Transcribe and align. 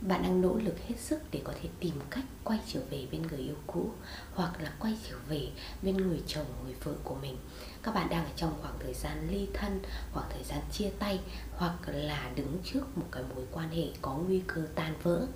bạn 0.00 0.22
đang 0.22 0.40
nỗ 0.40 0.54
lực 0.54 0.78
hết 0.88 0.94
sức 0.98 1.20
để 1.30 1.40
có 1.44 1.52
thể 1.62 1.68
tìm 1.80 1.94
cách 2.10 2.24
quay 2.44 2.58
trở 2.66 2.80
về 2.90 3.06
bên 3.12 3.22
người 3.22 3.38
yêu 3.38 3.54
cũ 3.66 3.90
hoặc 4.34 4.60
là 4.60 4.72
quay 4.78 4.98
trở 5.08 5.16
về 5.28 5.48
bên 5.82 5.96
người 5.96 6.22
chồng 6.26 6.46
người 6.64 6.74
vợ 6.84 6.92
của 7.04 7.16
mình. 7.22 7.36
Các 7.82 7.94
bạn 7.94 8.08
đang 8.10 8.24
ở 8.24 8.30
trong 8.36 8.52
khoảng 8.62 8.74
thời 8.80 8.94
gian 8.94 9.28
ly 9.30 9.48
thân 9.54 9.80
khoảng 10.12 10.30
thời 10.30 10.44
gian 10.44 10.58
chia 10.72 10.90
tay 10.98 11.20
hoặc 11.56 11.74
là 11.86 12.30
đứng 12.36 12.58
trước 12.64 12.98
một 12.98 13.06
cái 13.12 13.22
mối 13.34 13.44
quan 13.52 13.70
hệ 13.70 13.84
có 14.02 14.14
nguy 14.14 14.42
cơ 14.46 14.62
tan 14.74 14.94
vỡ. 15.02 15.26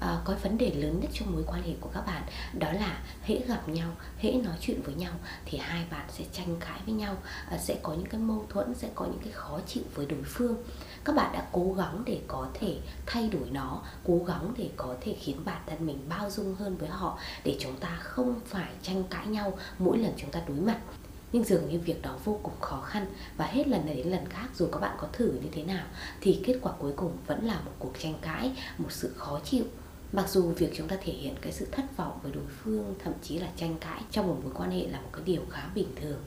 À, 0.00 0.20
có 0.24 0.34
vấn 0.42 0.58
đề 0.58 0.70
lớn 0.70 1.00
nhất 1.00 1.10
trong 1.14 1.32
mối 1.32 1.42
quan 1.46 1.62
hệ 1.62 1.72
của 1.80 1.90
các 1.94 2.06
bạn 2.06 2.22
đó 2.52 2.72
là 2.72 3.02
hễ 3.22 3.38
gặp 3.48 3.68
nhau 3.68 3.92
hễ 4.18 4.32
nói 4.32 4.56
chuyện 4.60 4.82
với 4.82 4.94
nhau 4.94 5.12
thì 5.44 5.58
hai 5.58 5.84
bạn 5.90 6.06
sẽ 6.12 6.24
tranh 6.32 6.56
cãi 6.60 6.80
với 6.86 6.94
nhau 6.94 7.16
à, 7.50 7.58
sẽ 7.58 7.78
có 7.82 7.94
những 7.94 8.06
cái 8.06 8.20
mâu 8.20 8.46
thuẫn 8.48 8.74
sẽ 8.74 8.88
có 8.94 9.04
những 9.04 9.20
cái 9.24 9.32
khó 9.32 9.60
chịu 9.66 9.82
với 9.94 10.06
đối 10.06 10.22
phương 10.22 10.56
các 11.06 11.16
bạn 11.16 11.32
đã 11.32 11.46
cố 11.52 11.72
gắng 11.72 12.02
để 12.06 12.20
có 12.26 12.48
thể 12.54 12.78
thay 13.06 13.28
đổi 13.28 13.50
nó, 13.50 13.82
cố 14.04 14.20
gắng 14.26 14.54
để 14.58 14.70
có 14.76 14.94
thể 15.00 15.16
khiến 15.20 15.36
bản 15.44 15.62
thân 15.66 15.86
mình 15.86 15.98
bao 16.08 16.30
dung 16.30 16.54
hơn 16.54 16.76
với 16.76 16.88
họ, 16.88 17.18
để 17.44 17.56
chúng 17.60 17.76
ta 17.76 17.98
không 18.02 18.34
phải 18.46 18.72
tranh 18.82 19.04
cãi 19.10 19.26
nhau 19.26 19.58
mỗi 19.78 19.98
lần 19.98 20.12
chúng 20.16 20.30
ta 20.30 20.40
đối 20.48 20.56
mặt. 20.56 20.78
Nhưng 21.32 21.44
dường 21.44 21.68
như 21.68 21.78
việc 21.78 22.02
đó 22.02 22.18
vô 22.24 22.40
cùng 22.42 22.60
khó 22.60 22.80
khăn. 22.80 23.06
Và 23.36 23.46
hết 23.46 23.68
lần 23.68 23.86
này 23.86 23.94
đến 23.94 24.08
lần 24.08 24.28
khác 24.28 24.48
dù 24.54 24.68
các 24.72 24.78
bạn 24.80 24.96
có 25.00 25.08
thử 25.12 25.32
như 25.42 25.48
thế 25.52 25.62
nào, 25.62 25.86
thì 26.20 26.40
kết 26.44 26.58
quả 26.62 26.72
cuối 26.78 26.92
cùng 26.96 27.16
vẫn 27.26 27.44
là 27.44 27.54
một 27.54 27.72
cuộc 27.78 27.92
tranh 27.98 28.14
cãi, 28.22 28.52
một 28.78 28.92
sự 28.92 29.12
khó 29.16 29.40
chịu 29.44 29.64
mặc 30.12 30.28
dù 30.28 30.42
việc 30.42 30.70
chúng 30.76 30.88
ta 30.88 30.96
thể 31.04 31.12
hiện 31.12 31.34
cái 31.40 31.52
sự 31.52 31.66
thất 31.72 31.96
vọng 31.96 32.18
với 32.22 32.32
đối 32.32 32.44
phương, 32.46 32.94
thậm 33.04 33.12
chí 33.22 33.38
là 33.38 33.48
tranh 33.56 33.76
cãi 33.80 34.00
trong 34.10 34.26
một 34.26 34.36
mối 34.44 34.52
quan 34.56 34.70
hệ 34.70 34.86
là 34.86 35.00
một 35.00 35.08
cái 35.12 35.22
điều 35.24 35.42
khá 35.50 35.62
bình 35.74 35.88
thường, 36.00 36.18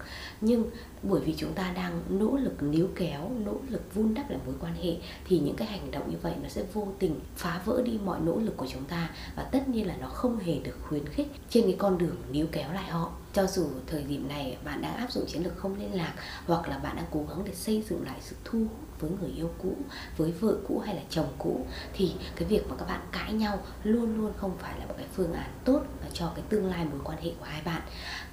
nhưng 0.41 0.65
bởi 1.03 1.21
vì 1.21 1.33
chúng 1.37 1.53
ta 1.53 1.71
đang 1.75 2.01
nỗ 2.09 2.37
lực 2.37 2.63
níu 2.63 2.87
kéo, 2.95 3.31
nỗ 3.45 3.55
lực 3.69 3.93
vun 3.93 4.13
đắp 4.13 4.29
lại 4.29 4.39
mối 4.45 4.55
quan 4.59 4.73
hệ, 4.75 4.95
thì 5.25 5.39
những 5.39 5.55
cái 5.55 5.67
hành 5.67 5.91
động 5.91 6.11
như 6.11 6.17
vậy 6.21 6.33
nó 6.43 6.49
sẽ 6.49 6.63
vô 6.73 6.87
tình 6.99 7.19
phá 7.35 7.61
vỡ 7.65 7.81
đi 7.85 7.99
mọi 8.05 8.19
nỗ 8.19 8.37
lực 8.37 8.57
của 8.57 8.67
chúng 8.73 8.85
ta 8.85 9.09
và 9.35 9.43
tất 9.43 9.69
nhiên 9.69 9.87
là 9.87 9.95
nó 10.01 10.07
không 10.07 10.39
hề 10.39 10.59
được 10.59 10.77
khuyến 10.81 11.09
khích 11.09 11.27
trên 11.49 11.63
cái 11.63 11.75
con 11.77 11.97
đường 11.97 12.15
níu 12.31 12.47
kéo 12.51 12.73
lại 12.73 12.89
họ 12.89 13.11
cho 13.33 13.47
dù 13.47 13.67
thời 13.87 14.03
điểm 14.03 14.27
này 14.27 14.57
bạn 14.63 14.81
đang 14.81 14.95
áp 14.95 15.11
dụng 15.11 15.25
chiến 15.27 15.43
lược 15.43 15.57
không 15.57 15.79
liên 15.79 15.95
lạc 15.95 16.13
hoặc 16.47 16.67
là 16.67 16.77
bạn 16.77 16.95
đang 16.95 17.05
cố 17.11 17.25
gắng 17.29 17.43
để 17.45 17.53
xây 17.55 17.83
dựng 17.89 18.05
lại 18.05 18.17
sự 18.21 18.35
thu 18.45 18.59
hút 18.59 18.99
với 18.99 19.11
người 19.21 19.29
yêu 19.29 19.51
cũ, 19.61 19.75
với 20.17 20.31
vợ 20.31 20.55
cũ 20.67 20.79
hay 20.79 20.95
là 20.95 21.01
chồng 21.09 21.33
cũ, 21.37 21.65
thì 21.93 22.11
cái 22.35 22.47
việc 22.47 22.69
mà 22.69 22.75
các 22.79 22.85
bạn 22.85 23.01
cãi 23.11 23.33
nhau 23.33 23.59
luôn 23.83 24.17
luôn 24.17 24.33
không 24.37 24.57
phải 24.59 24.79
là 24.79 24.85
một 24.85 24.93
cái 24.97 25.07
phương 25.13 25.33
án 25.33 25.49
tốt 25.65 25.81
cho 26.13 26.31
cái 26.35 26.43
tương 26.49 26.65
lai 26.65 26.85
mối 26.85 26.99
quan 27.03 27.21
hệ 27.21 27.31
của 27.39 27.45
hai 27.45 27.61
bạn. 27.61 27.81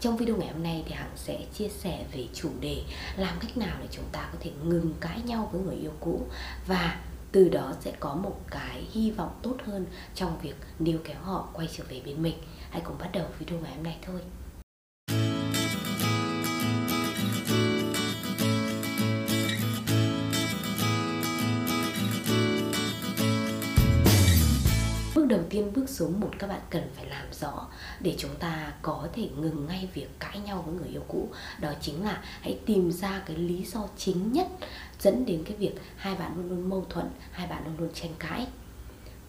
Trong 0.00 0.16
video 0.16 0.36
ngày 0.36 0.52
hôm 0.52 0.62
nay 0.62 0.84
thì 0.86 0.94
hằng 0.94 1.10
sẽ 1.16 1.46
chia 1.54 1.68
sẻ 1.68 2.06
về 2.12 2.26
chủ 2.34 2.50
đề 2.60 2.82
làm 3.16 3.36
cách 3.40 3.56
nào 3.56 3.76
để 3.80 3.88
chúng 3.90 4.04
ta 4.12 4.28
có 4.32 4.38
thể 4.40 4.50
ngừng 4.64 4.94
cãi 5.00 5.20
nhau 5.24 5.50
với 5.52 5.62
người 5.62 5.76
yêu 5.76 5.92
cũ 6.00 6.26
và 6.66 7.00
từ 7.32 7.48
đó 7.48 7.72
sẽ 7.80 7.92
có 8.00 8.14
một 8.14 8.40
cái 8.50 8.86
hy 8.92 9.10
vọng 9.10 9.38
tốt 9.42 9.56
hơn 9.64 9.86
trong 10.14 10.38
việc 10.42 10.54
níu 10.78 10.98
kéo 11.04 11.20
họ 11.22 11.48
quay 11.52 11.68
trở 11.76 11.84
về 11.88 12.02
bên 12.04 12.22
mình. 12.22 12.38
Hãy 12.70 12.82
cùng 12.84 12.98
bắt 12.98 13.08
đầu 13.12 13.26
video 13.38 13.60
ngày 13.60 13.74
hôm 13.74 13.84
nay 13.84 13.98
thôi. 14.02 14.20
Đầu 25.36 25.44
tiên 25.50 25.72
bước 25.74 25.88
số 25.88 26.08
1 26.08 26.30
các 26.38 26.46
bạn 26.46 26.60
cần 26.70 26.90
phải 26.94 27.06
làm 27.06 27.26
rõ 27.32 27.66
để 28.00 28.14
chúng 28.18 28.34
ta 28.38 28.72
có 28.82 29.08
thể 29.12 29.28
ngừng 29.36 29.66
ngay 29.66 29.88
việc 29.94 30.08
cãi 30.18 30.38
nhau 30.38 30.62
với 30.66 30.74
người 30.74 30.88
yêu 30.88 31.02
cũ. 31.08 31.28
Đó 31.60 31.72
chính 31.80 32.04
là 32.04 32.22
hãy 32.40 32.58
tìm 32.66 32.92
ra 32.92 33.22
cái 33.26 33.36
lý 33.36 33.64
do 33.64 33.88
chính 33.96 34.32
nhất 34.32 34.46
dẫn 35.00 35.26
đến 35.26 35.42
cái 35.44 35.56
việc 35.56 35.74
hai 35.96 36.14
bạn 36.14 36.32
luôn 36.36 36.48
luôn 36.48 36.68
mâu 36.68 36.86
thuẫn, 36.88 37.06
hai 37.30 37.46
bạn 37.46 37.64
luôn 37.64 37.74
luôn 37.78 37.88
tranh 37.94 38.14
cãi. 38.18 38.46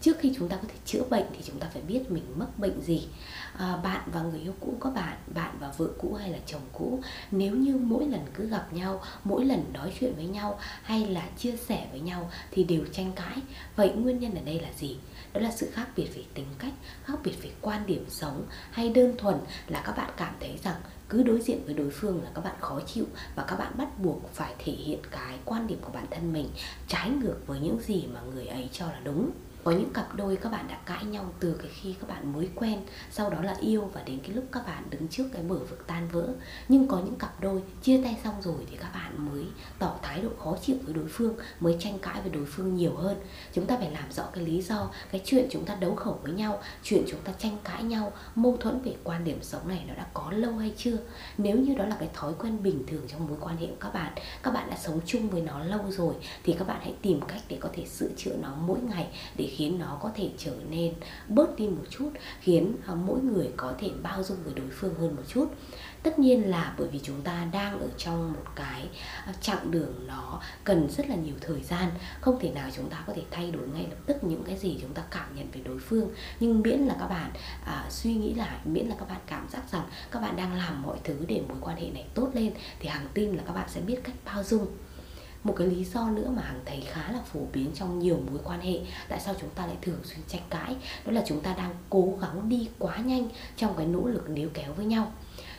Trước 0.00 0.16
khi 0.20 0.34
chúng 0.38 0.48
ta 0.48 0.56
có 0.56 0.68
thể 0.68 0.74
chữa 0.84 1.02
bệnh 1.10 1.24
thì 1.32 1.38
chúng 1.44 1.58
ta 1.58 1.66
phải 1.72 1.82
biết 1.82 2.10
mình 2.10 2.24
mắc 2.36 2.58
bệnh 2.58 2.80
gì 2.80 3.08
à, 3.58 3.76
bạn 3.76 4.02
và 4.12 4.22
người 4.22 4.40
yêu 4.40 4.54
cũ 4.60 4.74
của 4.80 4.90
bạn 4.90 5.16
bạn 5.34 5.56
và 5.60 5.72
vợ 5.76 5.88
cũ 5.98 6.14
hay 6.14 6.30
là 6.30 6.38
chồng 6.46 6.62
cũ 6.72 7.00
nếu 7.30 7.54
như 7.54 7.76
mỗi 7.76 8.06
lần 8.06 8.20
cứ 8.34 8.46
gặp 8.46 8.72
nhau 8.72 9.02
mỗi 9.24 9.44
lần 9.44 9.64
nói 9.72 9.92
chuyện 10.00 10.12
với 10.16 10.26
nhau 10.26 10.58
hay 10.82 11.06
là 11.06 11.28
chia 11.38 11.56
sẻ 11.56 11.88
với 11.90 12.00
nhau 12.00 12.30
thì 12.50 12.64
đều 12.64 12.84
tranh 12.92 13.12
cãi. 13.16 13.36
Vậy 13.76 13.92
nguyên 13.92 14.18
nhân 14.18 14.34
ở 14.34 14.40
đây 14.44 14.60
là 14.60 14.68
gì? 14.76 14.96
Đó 15.32 15.40
là 15.40 15.50
sự 15.50 15.70
khác 15.72 15.86
biệt 15.96 16.08
về 16.14 16.22
tính 16.34 16.46
cách 16.58 16.72
khác 17.04 17.18
biệt 17.24 17.42
về 17.42 17.50
quan 17.60 17.86
điểm 17.86 18.04
sống 18.08 18.46
hay 18.70 18.88
đơn 18.88 19.14
thuần 19.18 19.36
là 19.66 19.82
các 19.84 19.96
bạn 19.96 20.10
cảm 20.16 20.34
thấy 20.40 20.58
rằng 20.64 20.76
cứ 21.08 21.22
đối 21.22 21.40
diện 21.40 21.64
với 21.64 21.74
đối 21.74 21.90
phương 21.90 22.22
là 22.24 22.30
các 22.34 22.44
bạn 22.44 22.56
khó 22.60 22.80
chịu 22.86 23.04
và 23.34 23.44
các 23.48 23.56
bạn 23.56 23.72
bắt 23.78 23.98
buộc 23.98 24.30
phải 24.34 24.54
thể 24.58 24.72
hiện 24.72 24.98
cái 25.10 25.38
quan 25.44 25.66
điểm 25.66 25.78
của 25.80 25.92
bản 25.92 26.06
thân 26.10 26.32
mình 26.32 26.48
trái 26.88 27.10
ngược 27.10 27.36
với 27.46 27.60
những 27.60 27.78
gì 27.80 28.06
mà 28.14 28.20
người 28.34 28.46
ấy 28.46 28.68
cho 28.72 28.86
là 28.86 29.00
đúng 29.04 29.30
có 29.64 29.72
những 29.72 29.92
cặp 29.92 30.14
đôi 30.14 30.36
các 30.36 30.52
bạn 30.52 30.68
đã 30.68 30.78
cãi 30.86 31.04
nhau 31.04 31.32
từ 31.40 31.58
cái 31.62 31.70
khi 31.74 31.94
các 32.00 32.08
bạn 32.08 32.32
mới 32.32 32.48
quen, 32.54 32.80
sau 33.10 33.30
đó 33.30 33.42
là 33.42 33.56
yêu 33.60 33.90
và 33.94 34.02
đến 34.02 34.18
cái 34.22 34.30
lúc 34.30 34.44
các 34.52 34.66
bạn 34.66 34.84
đứng 34.90 35.08
trước 35.08 35.24
cái 35.32 35.42
bờ 35.42 35.58
vực 35.58 35.84
tan 35.86 36.08
vỡ. 36.12 36.28
Nhưng 36.68 36.88
có 36.88 36.98
những 37.04 37.16
cặp 37.16 37.40
đôi 37.40 37.62
chia 37.82 38.02
tay 38.04 38.16
xong 38.24 38.34
rồi 38.42 38.56
thì 38.70 38.76
các 38.76 38.90
bạn 38.94 39.26
mới 39.32 39.44
tỏ 39.78 39.96
thái 40.02 40.20
độ 40.20 40.28
khó 40.38 40.56
chịu 40.62 40.76
với 40.84 40.94
đối 40.94 41.06
phương, 41.08 41.34
mới 41.60 41.76
tranh 41.80 41.98
cãi 41.98 42.20
với 42.20 42.30
đối 42.30 42.44
phương 42.44 42.74
nhiều 42.74 42.94
hơn. 42.96 43.16
Chúng 43.52 43.66
ta 43.66 43.76
phải 43.76 43.90
làm 43.90 44.12
rõ 44.12 44.22
cái 44.32 44.44
lý 44.44 44.62
do, 44.62 44.90
cái 45.12 45.22
chuyện 45.24 45.46
chúng 45.50 45.64
ta 45.64 45.74
đấu 45.74 45.94
khẩu 45.94 46.20
với 46.22 46.32
nhau, 46.32 46.60
chuyện 46.82 47.04
chúng 47.08 47.20
ta 47.20 47.32
tranh 47.38 47.56
cãi 47.64 47.82
nhau, 47.82 48.12
mâu 48.34 48.56
thuẫn 48.56 48.82
về 48.82 48.96
quan 49.04 49.24
điểm 49.24 49.38
sống 49.42 49.68
này 49.68 49.84
nó 49.88 49.94
đã 49.94 50.06
có 50.14 50.30
lâu 50.30 50.52
hay 50.52 50.72
chưa? 50.76 50.96
Nếu 51.38 51.56
như 51.56 51.74
đó 51.74 51.84
là 51.84 51.96
cái 52.00 52.08
thói 52.14 52.32
quen 52.38 52.62
bình 52.62 52.84
thường 52.86 53.02
trong 53.08 53.28
mối 53.28 53.36
quan 53.40 53.56
hệ 53.56 53.66
của 53.66 53.76
các 53.80 53.94
bạn 53.94 54.12
các 54.42 54.54
bạn 54.54 54.70
đã 54.70 54.76
sống 54.76 55.00
chung 55.06 55.30
với 55.30 55.40
nó 55.40 55.58
lâu 55.58 55.80
rồi, 55.90 56.14
thì 56.42 56.52
các 56.58 56.68
bạn 56.68 56.80
hãy 56.80 56.94
tìm 57.02 57.20
cách 57.28 57.40
để 57.48 57.56
có 57.60 57.68
thể 57.72 57.86
sửa 57.86 58.08
chữa 58.16 58.36
nó 58.42 58.54
mỗi 58.54 58.78
ngày, 58.80 59.08
để 59.36 59.47
khiến 59.56 59.78
nó 59.78 59.98
có 60.02 60.10
thể 60.14 60.30
trở 60.38 60.54
nên 60.70 60.94
bớt 61.28 61.56
đi 61.56 61.68
một 61.68 61.84
chút 61.90 62.10
khiến 62.40 62.76
ờ, 62.86 62.94
mỗi 62.94 63.20
người 63.20 63.50
có 63.56 63.72
thể 63.78 63.90
bao 64.02 64.22
dung 64.22 64.38
với 64.44 64.54
đối 64.54 64.68
phương 64.70 64.94
hơn 64.94 65.16
một 65.16 65.22
chút. 65.28 65.48
Tất 66.02 66.18
nhiên 66.18 66.50
là 66.50 66.74
bởi 66.78 66.88
vì 66.88 67.00
chúng 67.02 67.22
ta 67.22 67.48
đang 67.52 67.80
ở 67.80 67.88
trong 67.96 68.32
một 68.32 68.44
cái 68.54 68.88
ờ, 69.26 69.32
chặng 69.40 69.70
đường 69.70 70.06
nó 70.06 70.40
cần 70.64 70.88
rất 70.90 71.08
là 71.08 71.16
nhiều 71.16 71.34
thời 71.40 71.62
gian 71.62 71.90
không 72.20 72.38
thể 72.40 72.50
nào 72.50 72.70
chúng 72.76 72.90
ta 72.90 73.04
có 73.06 73.12
thể 73.12 73.22
thay 73.30 73.50
đổi 73.50 73.68
ngay 73.68 73.86
lập 73.90 73.96
tức 74.06 74.16
những 74.24 74.44
cái 74.44 74.56
gì 74.56 74.78
chúng 74.80 74.94
ta 74.94 75.02
cảm 75.10 75.36
nhận 75.36 75.50
về 75.52 75.60
đối 75.64 75.78
phương. 75.78 76.10
Nhưng 76.40 76.60
miễn 76.60 76.80
là 76.80 76.96
các 77.00 77.08
bạn 77.08 77.30
à, 77.64 77.86
suy 77.90 78.14
nghĩ 78.14 78.34
lại 78.34 78.58
miễn 78.64 78.86
là 78.86 78.94
các 78.98 79.08
bạn 79.08 79.20
cảm 79.26 79.48
giác 79.48 79.62
rằng 79.72 79.88
các 80.10 80.20
bạn 80.20 80.36
đang 80.36 80.54
làm 80.54 80.82
mọi 80.82 80.96
thứ 81.04 81.14
để 81.28 81.42
mối 81.48 81.58
quan 81.60 81.76
hệ 81.76 81.90
này 81.90 82.06
tốt 82.14 82.30
lên 82.34 82.52
thì 82.80 82.88
hàng 82.88 83.06
tin 83.14 83.34
là 83.34 83.42
các 83.46 83.52
bạn 83.52 83.68
sẽ 83.68 83.80
biết 83.80 84.00
cách 84.04 84.16
bao 84.24 84.42
dung 84.42 84.66
một 85.44 85.54
cái 85.58 85.66
lý 85.66 85.84
do 85.84 86.10
nữa 86.10 86.32
mà 86.36 86.42
hằng 86.42 86.60
thấy 86.64 86.80
khá 86.80 87.12
là 87.12 87.20
phổ 87.32 87.40
biến 87.52 87.70
trong 87.74 87.98
nhiều 87.98 88.18
mối 88.30 88.38
quan 88.44 88.60
hệ, 88.60 88.80
tại 89.08 89.20
sao 89.20 89.34
chúng 89.40 89.50
ta 89.50 89.66
lại 89.66 89.76
thường 89.82 90.00
xuyên 90.04 90.20
tranh 90.28 90.42
cãi, 90.50 90.76
đó 91.06 91.12
là 91.12 91.22
chúng 91.26 91.40
ta 91.40 91.54
đang 91.54 91.74
cố 91.90 92.18
gắng 92.20 92.48
đi 92.48 92.68
quá 92.78 92.96
nhanh 92.96 93.28
trong 93.56 93.74
cái 93.76 93.86
nỗ 93.86 94.06
lực 94.06 94.30
níu 94.30 94.48
kéo 94.54 94.72
với 94.72 94.86
nhau 94.86 95.12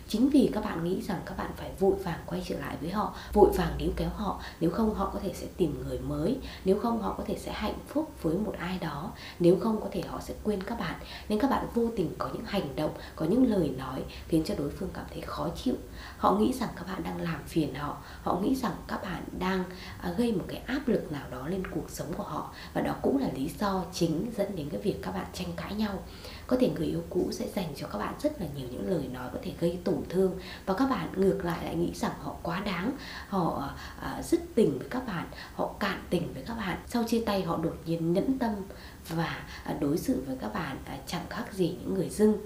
chính 0.09 0.30
vì 0.30 0.50
các 0.53 0.64
bạn 0.64 0.84
nghĩ 0.84 1.02
rằng 1.02 1.22
các 1.25 1.38
bạn 1.38 1.52
phải 1.56 1.72
vội 1.80 1.94
vàng 2.03 2.20
quay 2.25 2.44
trở 2.46 2.59
lại 2.59 2.78
với 2.81 2.90
họ, 2.90 3.14
vội 3.34 3.52
vàng 3.58 3.78
níu 3.78 3.92
kéo 3.96 4.09
họ, 4.09 4.42
nếu 4.59 4.72
không 4.72 4.96
họ 4.96 5.09
có 5.14 5.20
thể 5.20 5.34
sẽ 5.34 5.47
tìm 5.58 5.84
người 5.84 6.00
mới, 6.00 6.38
nếu 6.66 6.80
không 6.80 7.02
họ 7.02 7.16
có 7.18 7.24
thể 7.28 7.38
sẽ 7.38 7.52
hạnh 7.52 7.78
phúc 7.88 8.12
với 8.22 8.36
một 8.36 8.56
ai 8.59 8.78
đó, 8.81 9.12
nếu 9.40 9.58
không 9.59 9.81
có 9.81 9.88
thể 9.92 10.02
họ 10.08 10.19
sẽ 10.22 10.34
quên 10.44 10.64
các 10.64 10.80
bạn. 10.80 11.00
Nên 11.30 11.40
các 11.40 11.50
bạn 11.50 11.68
vô 11.74 11.90
tình 11.96 12.16
có 12.18 12.30
những 12.34 12.46
hành 12.46 12.75
động, 12.75 12.92
có 13.16 13.25
những 13.25 13.52
lời 13.52 13.74
nói 13.78 14.03
khiến 14.28 14.44
cho 14.46 14.56
đối 14.58 14.69
phương 14.69 14.90
cảm 14.94 15.06
thấy 15.14 15.22
khó 15.22 15.50
chịu. 15.64 15.75
Họ 16.18 16.36
nghĩ 16.36 16.53
rằng 16.53 16.69
các 16.75 16.88
bạn 16.88 17.03
đang 17.03 17.22
làm 17.22 17.44
phiền 17.48 17.75
họ 17.75 17.98
họ 18.24 18.40
nghĩ 18.40 18.56
rằng 18.56 18.74
các 18.88 19.03
bạn 19.03 19.24
đang 19.40 19.64
à, 20.02 20.12
gây 20.18 20.31
một 20.31 20.46
cái 20.48 20.58
áp 20.58 20.88
lực 20.88 21.12
nào 21.12 21.30
đó 21.31 21.48
lên 21.48 21.64
cuộc 21.72 21.90
sống 21.90 22.14
của 22.18 22.24
họ. 22.24 22.52
Và 22.74 22.81
đó 22.81 22.96
cũng 23.02 23.18
là 23.18 23.30
lý 23.36 23.52
do 23.59 23.84
chính 23.94 24.31
dẫn 24.38 24.56
đến 24.56 24.69
cái 24.69 24.81
việc 24.81 24.96
các 25.02 25.12
bạn 25.12 25.25
tranh 25.34 25.48
cãi 25.58 25.74
nhau 25.74 26.03
có 26.50 26.58
thể 26.60 26.70
người 26.70 26.88
yêu 26.88 27.04
cũ 27.10 27.30
sẽ 27.32 27.48
dành 27.56 27.74
cho 27.76 27.88
các 27.88 28.00
bạn 28.00 28.14
rất 28.24 28.42
là 28.42 28.48
nhiều 28.56 28.68
những 28.72 28.90
lời 28.90 29.10
nói 29.14 29.30
có 29.34 29.40
thể 29.44 29.52
gây 29.60 29.80
tổn 29.84 30.04
thương. 30.10 30.40
Và 30.66 30.74
các 30.74 30.90
bạn 30.90 31.10
ngược 31.16 31.46
lại 31.46 31.66
lại 31.66 31.76
nghĩ 31.76 31.92
rằng 31.96 32.12
họ 32.20 32.36
quá 32.44 32.60
đáng 32.60 32.92
họ 33.28 33.72
uh, 34.20 34.26
dứt 34.26 34.42
tình 34.56 34.80
với 34.80 34.88
các 34.90 35.08
bạn 35.08 35.28
họ 35.54 35.74
cạn 35.80 36.04
tình 36.10 36.34
với 36.34 36.44
các 36.48 36.56
bạn. 36.56 36.78
Sau 36.88 37.04
chia 37.04 37.24
tay 37.26 37.42
họ 37.42 37.58
đột 37.58 37.78
nhiên 37.86 38.14
nhẫn 38.14 38.40
tâm 38.40 38.52
và 39.10 39.44
à, 39.64 39.76
đối 39.80 39.98
xử 39.98 40.24
với 40.28 40.36
các 40.42 40.54
bạn 40.54 40.78
à, 40.86 40.98
chẳng 41.07 41.25
khác 41.30 41.54
gì 41.54 41.68
những 41.68 41.94
người 41.94 42.10
dưng 42.10 42.38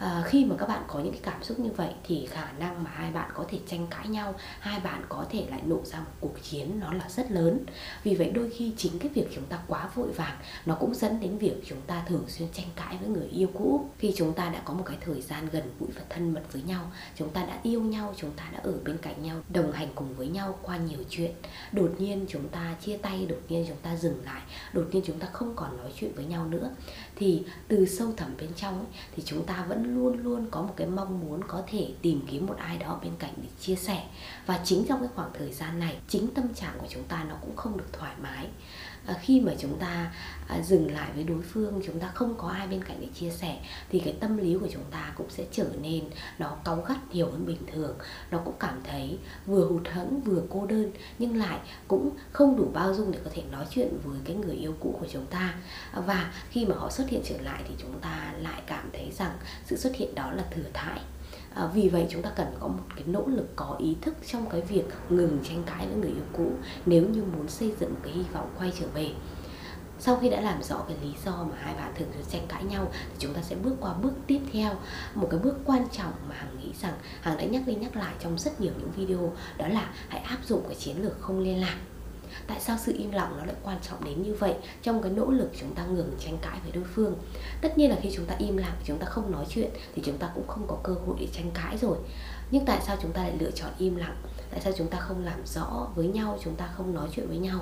à, 0.00 0.22
khi 0.26 0.44
mà 0.44 0.56
các 0.58 0.68
bạn 0.68 0.82
có 0.86 0.98
những 1.00 1.12
cái 1.12 1.20
cảm 1.22 1.42
xúc 1.42 1.58
như 1.58 1.70
vậy 1.70 1.90
thì 2.04 2.26
khả 2.26 2.52
năng 2.58 2.84
mà 2.84 2.90
hai 2.94 3.10
bạn 3.10 3.30
có 3.34 3.44
thể 3.48 3.58
tranh 3.66 3.86
cãi 3.90 4.08
nhau 4.08 4.34
hai 4.60 4.80
bạn 4.80 5.02
có 5.08 5.24
thể 5.30 5.46
lại 5.50 5.60
nổ 5.66 5.80
ra 5.84 5.98
một 5.98 6.10
cuộc 6.20 6.34
chiến 6.42 6.80
nó 6.80 6.92
là 6.92 7.08
rất 7.08 7.30
lớn. 7.30 7.64
Vì 8.02 8.14
vậy 8.14 8.30
đôi 8.34 8.50
khi 8.50 8.72
chính 8.76 8.98
cái 8.98 9.08
việc 9.14 9.28
chúng 9.34 9.44
ta 9.44 9.58
quá 9.68 9.90
vội 9.94 10.12
vàng 10.12 10.36
nó 10.66 10.74
cũng 10.74 10.94
dẫn 10.94 11.20
đến 11.20 11.38
việc 11.38 11.54
chúng 11.66 11.80
ta 11.86 12.02
thường 12.08 12.24
xuyên 12.28 12.48
tranh 12.52 12.66
cãi 12.76 12.96
với 13.00 13.08
người 13.08 13.28
yêu 13.28 13.48
cũ. 13.54 13.88
Khi 13.98 14.12
chúng 14.16 14.32
ta 14.32 14.48
đã 14.48 14.62
có 14.64 14.74
một 14.74 14.82
cái 14.86 14.96
thời 15.00 15.22
gian 15.22 15.48
gần 15.52 15.62
gũi 15.80 15.88
và 15.94 16.02
thân 16.08 16.34
mật 16.34 16.52
với 16.52 16.62
nhau 16.62 16.90
chúng 17.16 17.30
ta 17.30 17.44
đã 17.44 17.58
yêu 17.62 17.80
nhau 17.80 18.14
chúng 18.16 18.30
ta 18.30 18.44
đã 18.52 18.60
ở 18.62 18.74
bên 18.84 18.98
cạnh 19.02 19.22
nhau 19.22 19.36
đồng 19.48 19.72
hành 19.72 19.88
cùng 19.94 20.14
với 20.14 20.28
nhau 20.28 20.58
qua 20.62 20.76
nhiều 20.76 20.98
chuyện 21.10 21.32
đột 21.72 21.90
nhiên 21.98 22.26
chúng 22.28 22.48
ta 22.48 22.74
chia 22.80 22.96
tay 22.96 23.26
đột 23.26 23.40
nhiên 23.48 23.64
chúng 23.68 23.76
ta 23.82 23.96
dừng 23.96 24.24
lại 24.24 24.42
đột 24.72 24.88
nhiên 24.92 25.02
chúng 25.06 25.18
ta 25.18 25.26
không 25.32 25.52
còn 25.56 25.76
nói 25.76 25.92
chuyện 25.96 26.12
với 26.14 26.24
nhau 26.24 26.46
nữa 26.46 26.70
thì 27.20 27.42
từ 27.68 27.86
sâu 27.86 28.12
thẳm 28.16 28.30
bên 28.38 28.50
trong 28.56 28.78
ấy, 28.78 28.86
thì 29.16 29.22
chúng 29.26 29.46
ta 29.46 29.64
vẫn 29.68 29.94
luôn 29.94 30.18
luôn 30.22 30.46
có 30.50 30.62
một 30.62 30.74
cái 30.76 30.86
mong 30.86 31.20
muốn 31.20 31.40
có 31.48 31.62
thể 31.66 31.88
tìm 32.02 32.20
kiếm 32.30 32.46
một 32.46 32.56
ai 32.58 32.78
đó 32.78 33.00
bên 33.02 33.12
cạnh 33.18 33.32
để 33.36 33.48
chia 33.60 33.76
sẻ. 33.76 34.04
Và 34.46 34.60
chính 34.64 34.84
trong 34.88 35.00
cái 35.00 35.08
khoảng 35.14 35.30
thời 35.38 35.52
gian 35.52 35.78
này 35.78 35.96
chính 36.08 36.34
tâm 36.34 36.54
trạng 36.54 36.74
của 36.78 36.86
chúng 36.90 37.04
ta 37.04 37.24
nó 37.28 37.34
cũng 37.40 37.56
không 37.56 37.76
được 37.76 37.92
thoải 37.92 38.14
mái. 38.22 38.48
À, 39.06 39.14
khi 39.20 39.40
mà 39.40 39.52
chúng 39.58 39.78
ta 39.78 40.12
à, 40.48 40.62
dừng 40.62 40.94
lại 40.94 41.10
với 41.14 41.24
đối 41.24 41.42
phương 41.42 41.80
chúng 41.86 42.00
ta 42.00 42.10
không 42.14 42.34
có 42.38 42.48
ai 42.48 42.66
bên 42.66 42.84
cạnh 42.84 42.96
để 43.00 43.08
chia 43.14 43.30
sẻ 43.30 43.60
thì 43.90 44.00
cái 44.00 44.16
tâm 44.20 44.36
lý 44.36 44.56
của 44.60 44.68
chúng 44.72 44.84
ta 44.90 45.12
cũng 45.16 45.30
sẽ 45.30 45.44
trở 45.52 45.66
nên 45.82 46.04
nó 46.38 46.56
cáu 46.64 46.84
gắt 46.88 47.14
nhiều 47.14 47.30
hơn 47.30 47.46
bình 47.46 47.62
thường. 47.72 47.96
Nó 48.30 48.38
cũng 48.44 48.54
cảm 48.60 48.80
thấy 48.84 49.18
vừa 49.46 49.66
hụt 49.66 49.88
hẫng 49.88 50.20
vừa 50.20 50.42
cô 50.50 50.66
đơn 50.66 50.90
nhưng 51.18 51.36
lại 51.36 51.58
cũng 51.88 52.10
không 52.32 52.56
đủ 52.56 52.70
bao 52.74 52.94
dung 52.94 53.12
để 53.12 53.18
có 53.24 53.30
thể 53.34 53.42
nói 53.52 53.66
chuyện 53.70 53.88
với 54.04 54.18
cái 54.24 54.36
người 54.36 54.56
yêu 54.56 54.74
cũ 54.80 54.96
của 55.00 55.06
chúng 55.12 55.26
ta. 55.26 55.54
À, 55.92 56.00
và 56.00 56.32
khi 56.50 56.66
mà 56.66 56.74
họ 56.74 56.90
xuất 56.90 57.09
hiện 57.10 57.22
trở 57.24 57.40
lại 57.40 57.62
thì 57.68 57.74
chúng 57.78 58.00
ta 58.00 58.34
lại 58.38 58.62
cảm 58.66 58.90
thấy 58.92 59.12
rằng 59.18 59.38
sự 59.64 59.76
xuất 59.76 59.94
hiện 59.96 60.14
đó 60.14 60.32
là 60.32 60.44
thừa 60.50 60.68
thãi. 60.72 61.00
À, 61.54 61.66
vì 61.74 61.88
vậy 61.88 62.06
chúng 62.10 62.22
ta 62.22 62.30
cần 62.36 62.56
có 62.60 62.68
một 62.68 62.84
cái 62.94 63.04
nỗ 63.06 63.26
lực 63.26 63.56
có 63.56 63.76
ý 63.78 63.96
thức 64.00 64.14
trong 64.26 64.50
cái 64.50 64.60
việc 64.60 64.84
ngừng 65.08 65.38
tranh 65.48 65.62
cãi 65.66 65.86
với 65.86 65.96
người 65.96 66.10
yêu 66.10 66.24
cũ 66.32 66.52
nếu 66.86 67.08
như 67.08 67.22
muốn 67.22 67.48
xây 67.48 67.74
dựng 67.80 67.94
cái 68.02 68.12
hy 68.12 68.22
vọng 68.32 68.50
quay 68.58 68.72
trở 68.80 68.86
về. 68.94 69.10
Sau 69.98 70.16
khi 70.16 70.30
đã 70.30 70.40
làm 70.40 70.62
rõ 70.62 70.76
cái 70.88 70.96
lý 71.02 71.12
do 71.24 71.44
mà 71.50 71.56
hai 71.60 71.74
bạn 71.74 71.92
thường 71.98 72.08
thường 72.14 72.24
tranh 72.30 72.46
cãi 72.48 72.64
nhau 72.64 72.88
thì 72.92 73.14
chúng 73.18 73.34
ta 73.34 73.42
sẽ 73.42 73.56
bước 73.56 73.76
qua 73.80 73.92
bước 73.92 74.12
tiếp 74.26 74.40
theo 74.52 74.74
một 75.14 75.28
cái 75.30 75.40
bước 75.40 75.56
quan 75.64 75.86
trọng 75.92 76.12
mà 76.28 76.34
hằng 76.34 76.58
nghĩ 76.58 76.72
rằng 76.82 76.94
hằng 77.20 77.36
đã 77.36 77.44
nhắc 77.44 77.62
đi 77.66 77.74
nhắc 77.74 77.96
lại 77.96 78.14
trong 78.20 78.38
rất 78.38 78.60
nhiều 78.60 78.72
những 78.78 78.90
video 78.96 79.32
đó 79.58 79.68
là 79.68 79.90
hãy 80.08 80.20
áp 80.20 80.38
dụng 80.44 80.62
cái 80.66 80.74
chiến 80.74 81.02
lược 81.02 81.20
không 81.20 81.40
liên 81.40 81.60
lạc 81.60 81.76
tại 82.46 82.60
sao 82.60 82.76
sự 82.80 82.94
im 82.98 83.10
lặng 83.10 83.34
nó 83.38 83.44
lại 83.44 83.54
quan 83.62 83.78
trọng 83.88 84.04
đến 84.04 84.22
như 84.22 84.34
vậy? 84.34 84.54
Trong 84.82 85.02
cái 85.02 85.12
nỗ 85.12 85.30
lực 85.30 85.50
chúng 85.60 85.74
ta 85.74 85.86
ngừng 85.86 86.12
tranh 86.24 86.38
cãi 86.42 86.58
với 86.62 86.72
đối 86.72 86.84
phương. 86.84 87.14
Tất 87.60 87.78
nhiên 87.78 87.90
là 87.90 87.96
khi 88.02 88.10
chúng 88.16 88.26
ta 88.26 88.34
im 88.38 88.56
lặng, 88.56 88.76
chúng 88.84 88.98
ta 88.98 89.06
không 89.06 89.32
nói 89.32 89.44
chuyện 89.48 89.70
thì 89.94 90.02
chúng 90.04 90.18
ta 90.18 90.30
cũng 90.34 90.46
không 90.46 90.66
có 90.68 90.76
cơ 90.82 90.92
hội 90.92 91.16
để 91.20 91.26
tranh 91.32 91.50
cãi 91.54 91.78
rồi. 91.78 91.98
Nhưng 92.50 92.64
tại 92.66 92.80
sao 92.86 92.96
chúng 93.02 93.12
ta 93.12 93.22
lại 93.22 93.36
lựa 93.40 93.50
chọn 93.50 93.70
im 93.78 93.96
lặng? 93.96 94.16
Tại 94.50 94.60
sao 94.60 94.72
chúng 94.76 94.88
ta 94.88 94.98
không 94.98 95.24
làm 95.24 95.46
rõ 95.46 95.86
với 95.94 96.06
nhau, 96.06 96.38
chúng 96.44 96.56
ta 96.56 96.68
không 96.76 96.94
nói 96.94 97.08
chuyện 97.12 97.28
với 97.28 97.38
nhau? 97.38 97.60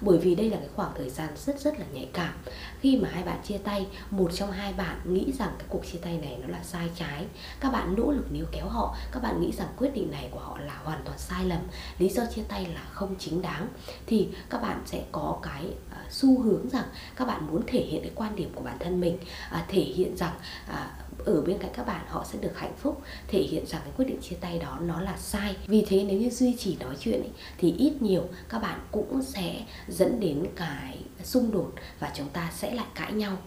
Bởi 0.00 0.18
vì 0.18 0.34
đây 0.34 0.50
là 0.50 0.56
cái 0.56 0.68
khoảng 0.76 0.92
thời 0.96 1.10
gian 1.10 1.28
rất 1.36 1.60
rất 1.60 1.78
là 1.78 1.84
nhạy 1.92 2.08
cảm. 2.12 2.34
Khi 2.80 2.96
mà 2.96 3.08
hai 3.12 3.22
bạn 3.22 3.40
chia 3.44 3.58
tay, 3.58 3.86
một 4.10 4.30
trong 4.34 4.52
hai 4.52 4.72
bạn 4.72 5.00
nghĩ 5.04 5.32
rằng 5.38 5.50
cái 5.58 5.66
cuộc 5.68 5.86
chia 5.92 5.98
tay 5.98 6.18
này 6.18 6.38
nó 6.42 6.48
là 6.48 6.62
sai 6.62 6.90
trái. 6.96 7.26
Các 7.60 7.72
bạn 7.72 7.94
nỗ 7.96 8.10
lực 8.10 8.32
níu 8.32 8.44
kéo 8.52 8.68
họ, 8.68 8.96
các 9.12 9.22
bạn 9.22 9.40
nghĩ 9.40 9.52
rằng 9.52 9.68
quyết 9.76 9.94
định 9.94 10.10
này 10.10 10.28
của 10.30 10.38
họ 10.38 10.58
là 10.58 10.78
hoàn 10.84 11.00
toàn 11.04 11.18
sai 11.18 11.44
lầm. 11.44 11.60
Lý 11.98 12.08
do 12.08 12.22
chia 12.34 12.42
tay 12.42 12.66
là 12.74 12.84
không 12.92 13.14
chính 13.18 13.42
đáng. 13.42 13.68
Thì 14.06 14.28
các 14.50 14.62
bạn 14.62 14.82
sẽ 14.86 15.04
có 15.12 15.38
cái 15.42 15.64
à, 15.90 16.04
xu 16.10 16.42
hướng 16.42 16.68
rằng 16.68 16.86
các 17.16 17.24
bạn 17.24 17.46
muốn 17.46 17.62
thể 17.66 17.80
hiện 17.80 18.02
cái 18.02 18.12
quan 18.14 18.36
điểm 18.36 18.52
của 18.54 18.62
bản 18.62 18.76
thân 18.80 19.00
mình 19.00 19.18
à, 19.50 19.64
thể 19.68 19.82
hiện 19.82 20.16
rằng 20.16 20.34
à, 20.68 20.90
ở 21.24 21.42
bên 21.42 21.58
cạnh 21.58 21.70
các 21.74 21.86
bạn 21.86 22.06
họ 22.08 22.26
sẽ 22.32 22.38
được 22.38 22.58
hạnh 22.58 22.74
phúc 22.78 23.02
thể 23.28 23.42
hiện 23.42 23.66
rằng 23.66 23.80
cái 23.84 23.92
quyết 23.96 24.04
định 24.04 24.20
chia 24.20 24.36
tay 24.40 24.58
đó 24.58 24.78
nó 24.82 25.00
là 25.00 25.16
sai. 25.16 25.56
Vì 25.66 25.84
thế 25.88 26.04
nếu 26.04 26.18
như 26.18 26.30
duy 26.30 26.56
trì 26.58 26.76
nói 26.80 26.96
chuyện 27.00 27.20
ấy, 27.20 27.30
thì 27.58 27.74
ít 27.78 28.02
nhiều 28.02 28.28
các 28.48 28.58
bạn 28.58 28.80
cũng 28.90 29.22
sẽ 29.22 29.60
dẫn 29.88 30.20
đến 30.20 30.46
cái 30.56 30.98
xung 31.22 31.50
đột 31.50 31.72
và 31.98 32.12
chúng 32.16 32.28
ta 32.28 32.52
sẽ 32.56 32.74
lại 32.74 32.86
cãi 32.94 33.12
nhau 33.12 33.38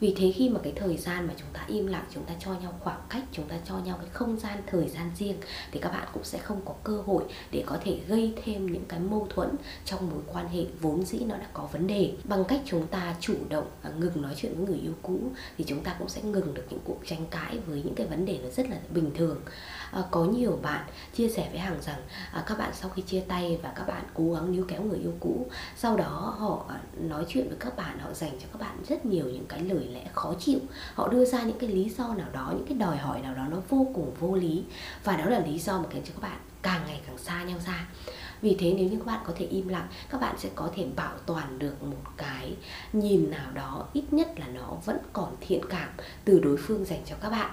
vì 0.00 0.14
thế 0.16 0.32
khi 0.32 0.48
mà 0.48 0.60
cái 0.62 0.72
thời 0.76 0.96
gian 0.96 1.26
mà 1.26 1.34
chúng 1.36 1.48
ta 1.52 1.64
im 1.68 1.86
lặng, 1.86 2.04
chúng 2.14 2.24
ta 2.24 2.34
cho 2.40 2.54
nhau 2.54 2.74
khoảng 2.80 3.00
cách, 3.08 3.24
chúng 3.32 3.48
ta 3.48 3.56
cho 3.64 3.78
nhau 3.78 3.96
cái 4.00 4.10
không 4.12 4.36
gian, 4.36 4.58
thời 4.66 4.88
gian 4.88 5.10
riêng, 5.18 5.36
thì 5.72 5.80
các 5.80 5.92
bạn 5.92 6.08
cũng 6.12 6.24
sẽ 6.24 6.38
không 6.38 6.60
có 6.64 6.74
cơ 6.84 7.02
hội 7.06 7.24
để 7.50 7.62
có 7.66 7.78
thể 7.84 8.00
gây 8.08 8.34
thêm 8.44 8.72
những 8.72 8.84
cái 8.88 9.00
mâu 9.00 9.26
thuẫn 9.30 9.48
trong 9.84 10.10
mối 10.10 10.20
quan 10.32 10.48
hệ 10.48 10.64
vốn 10.80 11.04
dĩ 11.04 11.18
nó 11.18 11.36
đã 11.36 11.46
có 11.52 11.68
vấn 11.72 11.86
đề. 11.86 12.12
Bằng 12.24 12.44
cách 12.44 12.60
chúng 12.64 12.86
ta 12.86 13.16
chủ 13.20 13.34
động 13.48 13.66
và 13.82 13.90
ngừng 13.90 14.22
nói 14.22 14.32
chuyện 14.36 14.54
với 14.56 14.66
người 14.66 14.78
yêu 14.78 14.94
cũ, 15.02 15.20
thì 15.58 15.64
chúng 15.68 15.82
ta 15.82 15.96
cũng 15.98 16.08
sẽ 16.08 16.22
ngừng 16.22 16.54
được 16.54 16.64
những 16.70 16.80
cuộc 16.84 16.98
tranh 17.06 17.26
cãi 17.30 17.58
với 17.66 17.82
những 17.84 17.94
cái 17.94 18.06
vấn 18.06 18.24
đề 18.24 18.38
nó 18.42 18.48
rất 18.50 18.70
là 18.70 18.76
bình 18.90 19.10
thường 19.14 19.40
à, 19.90 20.02
có 20.10 20.24
nhiều 20.24 20.58
bạn 20.62 20.84
chia 21.14 21.28
sẻ 21.28 21.48
với 21.50 21.58
hàng 21.58 21.78
rằng 21.82 22.00
à, 22.32 22.42
các 22.46 22.58
bạn 22.58 22.70
sau 22.74 22.90
khi 22.90 23.02
chia 23.02 23.20
tay 23.20 23.58
và 23.62 23.72
các 23.76 23.86
bạn 23.88 24.02
cố 24.14 24.32
gắng 24.32 24.52
níu 24.52 24.64
kéo 24.68 24.82
người 24.82 24.98
yêu 24.98 25.12
cũ 25.20 25.46
sau 25.76 25.96
đó 25.96 26.36
họ 26.38 26.64
nói 27.00 27.24
chuyện 27.28 27.48
với 27.48 27.56
các 27.60 27.76
bạn 27.76 27.98
họ 27.98 28.12
dành 28.12 28.32
cho 28.40 28.46
các 28.52 28.60
bạn 28.60 28.76
rất 28.88 29.06
nhiều 29.06 29.24
những 29.24 29.46
cái 29.48 29.60
lời 29.60 29.88
lẽ 29.92 30.04
khó 30.14 30.34
chịu. 30.38 30.58
Họ 30.94 31.08
đưa 31.08 31.24
ra 31.24 31.42
những 31.42 31.58
cái 31.58 31.68
lý 31.68 31.90
do 31.98 32.14
nào 32.14 32.28
đó 32.32 32.52
những 32.56 32.66
cái 32.66 32.78
đòi 32.78 32.96
hỏi 32.96 33.20
nào 33.20 33.34
đó 33.34 33.42
nó 33.50 33.56
vô 33.68 33.86
cùng 33.94 34.14
vô 34.20 34.34
lý. 34.34 34.64
Và 35.04 35.16
đó 35.16 35.24
là 35.24 35.38
lý 35.38 35.58
do 35.58 35.78
mà 35.78 35.84
khiến 35.90 36.02
cho 36.04 36.12
các 36.14 36.22
bạn 36.22 36.38
càng 36.62 36.82
ngày 36.86 37.00
càng 37.06 37.18
xa 37.18 37.44
nhau 37.44 37.58
ra. 37.66 37.88
Vì 38.42 38.56
thế 38.58 38.74
nếu 38.76 38.88
như 38.88 38.96
các 38.96 39.06
bạn 39.06 39.20
có 39.26 39.32
thể 39.36 39.46
im 39.46 39.68
lặng 39.68 39.88
các 40.10 40.20
bạn 40.20 40.38
sẽ 40.38 40.48
có 40.54 40.70
thể 40.76 40.86
bảo 40.96 41.14
toàn 41.26 41.58
được 41.58 41.82
một 41.82 42.02
cái 42.16 42.56
nhìn 42.92 43.30
nào 43.30 43.52
đó 43.54 43.86
ít 43.92 44.04
nhất 44.10 44.28
là 44.36 44.46
nó 44.46 44.76
vẫn 44.84 44.98
còn 45.12 45.36
thiện 45.40 45.60
cảm 45.68 45.88
từ 46.24 46.40
đối 46.40 46.56
phương 46.56 46.84
dành 46.84 47.02
cho 47.06 47.16
các 47.20 47.30
bạn 47.30 47.50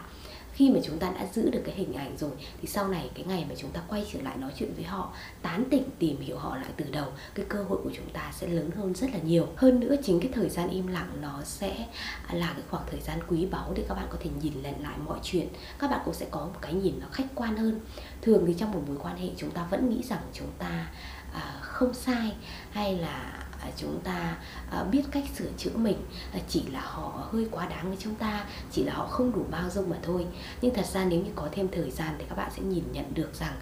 khi 0.57 0.69
mà 0.69 0.79
chúng 0.83 0.99
ta 0.99 1.09
đã 1.09 1.25
giữ 1.33 1.49
được 1.49 1.61
cái 1.65 1.75
hình 1.75 1.93
ảnh 1.93 2.17
rồi 2.17 2.31
thì 2.61 2.67
sau 2.67 2.87
này 2.87 3.09
cái 3.15 3.25
ngày 3.25 3.45
mà 3.49 3.55
chúng 3.57 3.71
ta 3.71 3.81
quay 3.87 4.05
trở 4.13 4.21
lại 4.21 4.37
nói 4.37 4.51
chuyện 4.57 4.73
với 4.75 4.83
họ 4.83 5.13
tán 5.41 5.63
tỉnh 5.69 5.83
tìm 5.99 6.21
hiểu 6.21 6.37
họ 6.37 6.55
lại 6.55 6.69
từ 6.77 6.85
đầu 6.91 7.05
cái 7.35 7.45
cơ 7.49 7.63
hội 7.63 7.79
của 7.83 7.91
chúng 7.95 8.09
ta 8.13 8.31
sẽ 8.35 8.47
lớn 8.47 8.69
hơn 8.75 8.93
rất 8.93 9.07
là 9.13 9.19
nhiều. 9.23 9.47
Hơn 9.55 9.79
nữa 9.79 9.95
chính 10.03 10.19
cái 10.19 10.31
thời 10.33 10.49
gian 10.49 10.69
im 10.69 10.87
lặng 10.87 11.09
nó 11.21 11.41
sẽ 11.43 11.87
là 12.31 12.53
cái 12.53 12.63
khoảng 12.69 12.83
thời 12.91 12.99
gian 12.99 13.19
quý 13.27 13.45
báu 13.45 13.73
để 13.75 13.85
các 13.89 13.95
bạn 13.95 14.07
có 14.09 14.17
thể 14.19 14.29
nhìn 14.41 14.53
lần 14.63 14.83
lại 14.83 14.97
mọi 15.05 15.19
chuyện. 15.23 15.47
Các 15.79 15.91
bạn 15.91 16.01
cũng 16.05 16.13
sẽ 16.13 16.25
có 16.31 16.39
một 16.39 16.59
cái 16.61 16.73
nhìn 16.73 16.99
nó 17.01 17.07
khách 17.11 17.27
quan 17.35 17.57
hơn. 17.57 17.79
Thường 18.21 18.43
thì 18.47 18.53
trong 18.53 18.71
một 18.71 18.81
mối 18.87 18.97
quan 18.99 19.17
hệ 19.17 19.29
chúng 19.37 19.51
ta 19.51 19.67
vẫn 19.71 19.89
nghĩ 19.89 20.03
rằng 20.03 20.21
chúng 20.33 20.51
ta 20.57 20.89
à, 21.33 21.59
không 21.61 21.93
sai 21.93 22.31
hay 22.71 22.97
là 22.97 23.46
À, 23.61 23.67
chúng 23.77 23.99
ta 24.03 24.37
à, 24.71 24.83
biết 24.83 25.03
cách 25.11 25.23
sửa 25.37 25.49
chữa 25.57 25.77
mình. 25.77 26.05
À, 26.33 26.39
chỉ 26.49 26.63
là 26.67 26.81
họ 26.81 27.27
hơi 27.31 27.47
quá 27.51 27.65
đáng 27.65 27.87
với 27.87 27.97
chúng 27.99 28.15
ta, 28.15 28.45
chỉ 28.71 28.83
là 28.83 28.93
họ 28.93 29.07
không 29.07 29.31
đủ 29.31 29.45
bao 29.51 29.69
dung 29.69 29.89
mà 29.89 29.97
thôi. 30.03 30.25
Nhưng 30.61 30.73
thật 30.73 30.85
ra 30.85 31.05
nếu 31.05 31.21
như 31.21 31.31
có 31.35 31.49
thêm 31.51 31.67
thời 31.71 31.91
gian 31.91 32.15
thì 32.19 32.25
các 32.29 32.35
bạn 32.35 32.51
sẽ 32.55 32.61
nhìn 32.61 32.83
nhận 32.91 33.13
được 33.13 33.35
rằng 33.39 33.55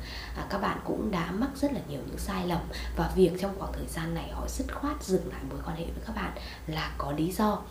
các 0.50 0.58
bạn 0.58 0.80
cũng 0.84 1.12
đã 1.12 1.32
mắc 1.32 1.50
rất 1.56 1.74
là 1.74 1.80
nhiều 1.90 2.00
những 2.08 2.18
sai 2.18 2.48
lầm. 2.48 2.62
Và 2.96 3.12
việc 3.16 3.32
trong 3.40 3.56
khoảng 3.60 3.74
thời 3.74 3.88
gian 3.88 4.14
này 4.14 4.30
họ 4.32 4.48
dứt 4.48 4.76
khoát 4.76 5.04
dừng 5.04 5.32
lại 5.32 5.42
mối 5.50 5.60
quan 5.66 5.78
hệ 5.78 5.86
với 5.86 6.04
các 6.08 6.16
bạn 6.16 6.32
là 6.68 6.92
có 6.98 7.12
lý 7.12 7.32
do 7.32 7.62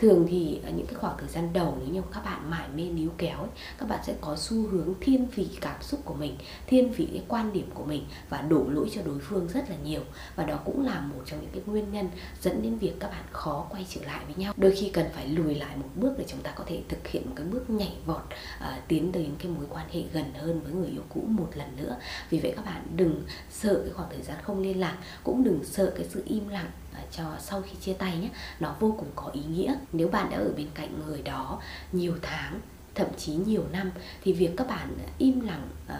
thường 0.00 0.26
thì 0.30 0.60
ở 0.64 0.70
những 0.70 0.86
cái 0.86 0.94
khoảng 0.94 1.16
thời 1.18 1.28
gian 1.28 1.52
đầu 1.52 1.76
nếu 1.80 1.94
như 1.94 2.02
các 2.12 2.24
bạn 2.24 2.50
mải 2.50 2.68
mê 2.68 2.82
níu 2.82 3.10
kéo 3.18 3.38
ấy, 3.38 3.48
các 3.78 3.88
bạn 3.88 4.00
sẽ 4.06 4.14
có 4.20 4.36
xu 4.36 4.68
hướng 4.68 4.94
thiên 5.00 5.26
vị 5.26 5.48
cảm 5.60 5.82
xúc 5.82 6.00
của 6.04 6.14
mình 6.14 6.36
thiên 6.66 6.92
vị 6.92 7.08
cái 7.12 7.22
quan 7.28 7.52
điểm 7.52 7.70
của 7.74 7.84
mình 7.84 8.04
và 8.28 8.40
đổ 8.40 8.64
lỗi 8.68 8.90
cho 8.94 9.02
đối 9.02 9.18
phương 9.18 9.48
rất 9.48 9.70
là 9.70 9.76
nhiều. 9.84 10.00
Và 10.36 10.44
đó 10.44 10.58
cũng 10.64 10.86
là 10.86 11.00
một 11.00 11.22
trong 11.26 11.40
những 11.40 11.50
cái 11.52 11.62
nguyên 11.66 11.92
nhân 11.92 12.08
dẫn 12.42 12.62
đến 12.62 12.78
việc 12.78 12.92
các 13.00 13.10
bạn 13.10 13.24
khó 13.32 13.66
quay 13.70 13.86
trở 13.88 14.00
lại 14.06 14.24
với 14.24 14.34
nhau. 14.34 14.54
Đôi 14.56 14.76
khi 14.76 14.90
cần 14.90 15.06
phải 15.14 15.28
lùi 15.28 15.54
lại 15.54 15.76
một 15.76 15.88
bước 15.94 16.14
để 16.18 16.24
chúng 16.28 16.40
ta 16.40 16.50
có 16.50 16.64
thể 16.66 16.82
thực 16.88 17.08
hiện 17.08 17.26
một 17.26 17.32
cái 17.36 17.46
bước 17.46 17.70
nhảy 17.70 17.96
vọt 18.06 18.22
uh, 18.24 18.88
tiến 18.88 19.12
đến 19.12 19.30
cái 19.38 19.52
mối 19.52 19.66
quan 19.70 19.86
hệ 19.92 20.02
gần 20.12 20.24
hơn 20.34 20.60
với 20.60 20.72
người 20.72 20.88
yêu 20.88 21.02
cũ 21.08 21.20
một 21.28 21.48
lần 21.54 21.76
nữa. 21.76 21.96
Vì 22.30 22.40
vậy 22.40 22.52
các 22.56 22.64
bạn 22.64 22.86
đừng 22.96 23.22
sợ 23.50 23.80
cái 23.84 23.92
khoảng 23.92 24.08
thời 24.10 24.22
gian 24.22 24.36
không 24.42 24.62
liên 24.62 24.80
lạc 24.80 24.98
cũng 25.24 25.44
đừng 25.44 25.64
sợ 25.64 25.92
cái 25.96 26.06
sự 26.10 26.22
im 26.26 26.48
lặng 26.48 26.70
À, 26.94 27.00
cho 27.10 27.24
sau 27.38 27.62
khi 27.62 27.76
chia 27.80 27.92
tay 27.92 28.18
nhé 28.18 28.28
nó 28.60 28.74
vô 28.80 28.94
cùng 28.98 29.08
có 29.16 29.30
ý 29.32 29.40
nghĩa. 29.50 29.74
Nếu 29.92 30.08
bạn 30.08 30.30
đã 30.30 30.36
ở 30.36 30.52
bên 30.56 30.68
cạnh 30.74 31.02
người 31.06 31.22
đó 31.22 31.60
nhiều 31.92 32.14
tháng 32.22 32.60
thậm 32.94 33.08
chí 33.16 33.32
nhiều 33.32 33.64
năm 33.72 33.90
thì 34.22 34.32
việc 34.32 34.50
các 34.56 34.66
bạn 34.66 34.88
im 35.18 35.40
lặng 35.40 35.68
uh, 35.92 35.94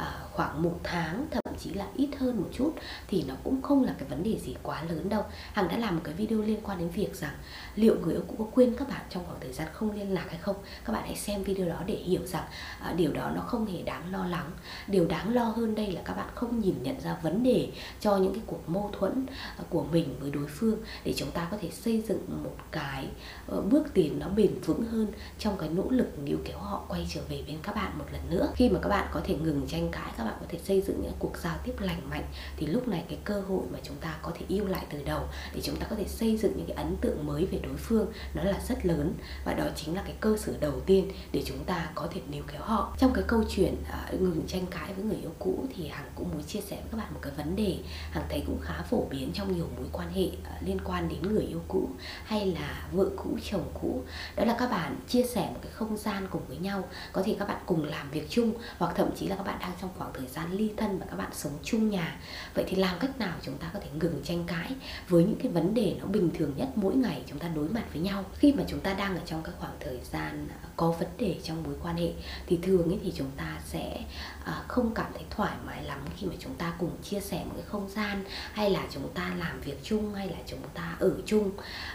Ờ, 0.00 0.12
khoảng 0.32 0.62
một 0.62 0.80
tháng 0.82 1.26
thậm 1.30 1.54
chí 1.58 1.70
là 1.70 1.86
ít 1.96 2.08
hơn 2.18 2.36
một 2.36 2.48
chút 2.52 2.72
thì 3.08 3.24
nó 3.28 3.34
cũng 3.44 3.62
không 3.62 3.84
là 3.84 3.94
cái 3.98 4.08
vấn 4.08 4.22
đề 4.22 4.38
gì 4.38 4.56
quá 4.62 4.82
lớn 4.88 5.08
đâu. 5.08 5.24
Hằng 5.52 5.68
đã 5.68 5.76
làm 5.76 5.94
một 5.94 6.00
cái 6.04 6.14
video 6.14 6.38
liên 6.38 6.60
quan 6.62 6.78
đến 6.78 6.88
việc 6.88 7.14
rằng 7.14 7.34
liệu 7.74 7.96
người 8.04 8.14
yêu 8.14 8.22
cũ 8.28 8.34
có 8.38 8.44
quên 8.54 8.74
các 8.78 8.88
bạn 8.88 9.00
trong 9.10 9.24
khoảng 9.26 9.40
thời 9.40 9.52
gian 9.52 9.68
không 9.72 9.92
liên 9.92 10.14
lạc 10.14 10.24
hay 10.28 10.38
không? 10.38 10.56
Các 10.84 10.92
bạn 10.92 11.02
hãy 11.04 11.16
xem 11.16 11.42
video 11.42 11.68
đó 11.68 11.82
để 11.86 11.94
hiểu 11.94 12.26
rằng 12.26 12.44
à, 12.80 12.92
điều 12.96 13.12
đó 13.12 13.30
nó 13.34 13.40
không 13.40 13.66
hề 13.66 13.82
đáng 13.82 14.12
lo 14.12 14.26
lắng. 14.26 14.50
Điều 14.88 15.06
đáng 15.06 15.34
lo 15.34 15.44
hơn 15.44 15.74
đây 15.74 15.92
là 15.92 16.00
các 16.04 16.14
bạn 16.14 16.28
không 16.34 16.60
nhìn 16.60 16.82
nhận 16.82 17.00
ra 17.00 17.16
vấn 17.22 17.42
đề 17.42 17.68
cho 18.00 18.16
những 18.16 18.34
cái 18.34 18.42
cuộc 18.46 18.68
mâu 18.68 18.90
thuẫn 18.92 19.26
à, 19.58 19.64
của 19.70 19.84
mình 19.92 20.16
với 20.20 20.30
đối 20.30 20.46
phương 20.46 20.76
để 21.04 21.14
chúng 21.16 21.30
ta 21.30 21.48
có 21.50 21.56
thể 21.60 21.70
xây 21.70 22.02
dựng 22.08 22.42
một 22.44 22.56
cái 22.70 23.08
uh, 23.56 23.64
bước 23.64 23.94
tiến 23.94 24.18
nó 24.18 24.28
bền 24.28 24.60
vững 24.60 24.84
hơn 24.84 25.06
trong 25.38 25.58
cái 25.58 25.68
nỗ 25.68 25.84
lực 25.90 26.18
níu 26.24 26.38
kéo 26.44 26.58
họ 26.58 26.84
quay 26.88 27.06
trở 27.14 27.20
về 27.28 27.44
bên 27.46 27.56
các 27.62 27.74
bạn 27.74 27.98
một 27.98 28.04
lần 28.12 28.30
nữa. 28.30 28.52
Khi 28.54 28.68
mà 28.68 28.78
các 28.82 28.88
bạn 28.88 29.08
có 29.12 29.20
thể 29.24 29.34
ngừng 29.34 29.66
tranh 29.66 29.89
tranh 29.92 30.02
cãi 30.02 30.14
các 30.16 30.24
bạn 30.24 30.34
có 30.40 30.46
thể 30.48 30.58
xây 30.58 30.80
dựng 30.80 31.02
những 31.02 31.12
cuộc 31.18 31.36
giao 31.36 31.56
tiếp 31.64 31.72
lành 31.80 32.10
mạnh 32.10 32.24
thì 32.56 32.66
lúc 32.66 32.88
này 32.88 33.04
cái 33.08 33.18
cơ 33.24 33.40
hội 33.40 33.62
mà 33.70 33.78
chúng 33.82 33.96
ta 33.96 34.18
có 34.22 34.32
thể 34.38 34.46
yêu 34.48 34.66
lại 34.66 34.86
từ 34.90 35.02
đầu 35.04 35.24
để 35.54 35.60
chúng 35.60 35.76
ta 35.76 35.86
có 35.90 35.96
thể 35.96 36.04
xây 36.08 36.36
dựng 36.36 36.52
những 36.56 36.66
cái 36.66 36.76
ấn 36.76 36.96
tượng 37.00 37.26
mới 37.26 37.46
về 37.46 37.58
đối 37.62 37.76
phương 37.76 38.12
nó 38.34 38.42
là 38.42 38.60
rất 38.68 38.86
lớn. 38.86 39.14
Và 39.44 39.54
đó 39.54 39.64
chính 39.76 39.94
là 39.94 40.02
cái 40.02 40.14
cơ 40.20 40.36
sở 40.36 40.52
đầu 40.60 40.80
tiên 40.80 41.10
để 41.32 41.42
chúng 41.46 41.64
ta 41.64 41.90
có 41.94 42.08
thể 42.10 42.20
níu 42.30 42.42
kéo 42.52 42.62
họ. 42.62 42.96
Trong 42.98 43.12
cái 43.14 43.24
câu 43.26 43.44
chuyện 43.50 43.76
uh, 44.14 44.20
ngừng 44.20 44.46
tranh 44.46 44.66
cãi 44.66 44.92
với 44.94 45.04
người 45.04 45.16
yêu 45.16 45.32
cũ 45.38 45.64
thì 45.76 45.88
hằng 45.88 46.10
cũng 46.14 46.28
muốn 46.32 46.42
chia 46.42 46.60
sẻ 46.60 46.76
với 46.76 46.88
các 46.90 46.98
bạn 46.98 47.14
một 47.14 47.20
cái 47.22 47.32
vấn 47.36 47.56
đề 47.56 47.78
hằng 48.10 48.24
thấy 48.28 48.42
cũng 48.46 48.58
khá 48.62 48.82
phổ 48.90 49.04
biến 49.10 49.30
trong 49.34 49.56
nhiều 49.56 49.66
mối 49.76 49.86
quan 49.92 50.12
hệ 50.12 50.26
uh, 50.26 50.68
liên 50.68 50.78
quan 50.84 51.08
đến 51.08 51.32
người 51.32 51.44
yêu 51.44 51.62
cũ 51.68 51.88
hay 52.24 52.46
là 52.46 52.88
vợ 52.92 53.06
cũ 53.16 53.38
chồng 53.50 53.70
cũ. 53.80 54.02
Đó 54.36 54.44
là 54.44 54.56
các 54.58 54.70
bạn 54.70 54.96
chia 55.08 55.22
sẻ 55.22 55.50
một 55.54 55.60
cái 55.62 55.72
không 55.72 55.96
gian 55.96 56.26
cùng 56.30 56.42
với 56.48 56.56
nhau 56.56 56.88
có 57.12 57.22
thể 57.24 57.36
các 57.38 57.48
bạn 57.48 57.60
cùng 57.66 57.84
làm 57.84 58.10
việc 58.10 58.26
chung 58.30 58.52
hoặc 58.78 58.92
thậm 58.96 59.10
chí 59.16 59.26
là 59.26 59.36
các 59.36 59.46
bạn 59.46 59.58
đang 59.60 59.72
trong 59.80 59.90
khoảng 59.98 60.12
thời 60.14 60.26
gian 60.26 60.52
ly 60.52 60.70
thân 60.76 60.98
và 60.98 61.06
các 61.10 61.16
bạn 61.16 61.30
sống 61.32 61.52
chung 61.62 61.90
nhà. 61.90 62.20
Vậy 62.54 62.64
thì 62.68 62.76
làm 62.76 62.98
cách 63.00 63.18
nào 63.18 63.36
chúng 63.42 63.58
ta 63.58 63.70
có 63.74 63.80
thể 63.80 63.88
ngừng 64.00 64.20
tranh 64.24 64.44
cãi 64.46 64.72
với 65.08 65.24
những 65.24 65.38
cái 65.42 65.52
vấn 65.52 65.74
đề 65.74 65.96
nó 66.00 66.06
bình 66.06 66.30
thường 66.34 66.52
nhất 66.56 66.68
mỗi 66.74 66.96
ngày 66.96 67.22
chúng 67.26 67.38
ta 67.38 67.48
đối 67.48 67.68
mặt 67.68 67.84
với 67.92 68.02
nhau? 68.02 68.24
Khi 68.34 68.52
mà 68.52 68.62
chúng 68.68 68.80
ta 68.80 68.94
đang 68.94 69.14
ở 69.14 69.22
trong 69.26 69.42
các 69.42 69.52
khoảng 69.58 69.76
thời 69.80 69.98
gian 70.12 70.48
à, 70.50 70.68
có 70.76 70.90
vấn 70.90 71.08
đề 71.18 71.36
trong 71.42 71.62
mối 71.62 71.74
quan 71.82 71.96
hệ, 71.96 72.12
thì 72.46 72.58
thường 72.62 72.88
ấy 72.88 72.98
thì 73.02 73.12
chúng 73.16 73.30
ta 73.36 73.60
sẽ 73.64 74.04
à, 74.44 74.62
không 74.68 74.94
cảm 74.94 75.12
thấy 75.12 75.22
thoải 75.30 75.52
mái 75.66 75.84
lắm 75.84 75.98
khi 76.16 76.26
mà 76.26 76.34
chúng 76.38 76.54
ta 76.54 76.72
cùng 76.78 76.90
chia 77.02 77.20
sẻ 77.20 77.44
một 77.44 77.52
cái 77.54 77.64
không 77.66 77.88
gian, 77.88 78.24
hay 78.52 78.70
là 78.70 78.86
chúng 78.90 79.08
ta 79.14 79.34
làm 79.38 79.60
việc 79.60 79.78
chung, 79.82 80.14
hay 80.14 80.28
là 80.28 80.38
chúng 80.46 80.60
ta 80.74 80.96
ở 81.00 81.12
chung. 81.26 81.50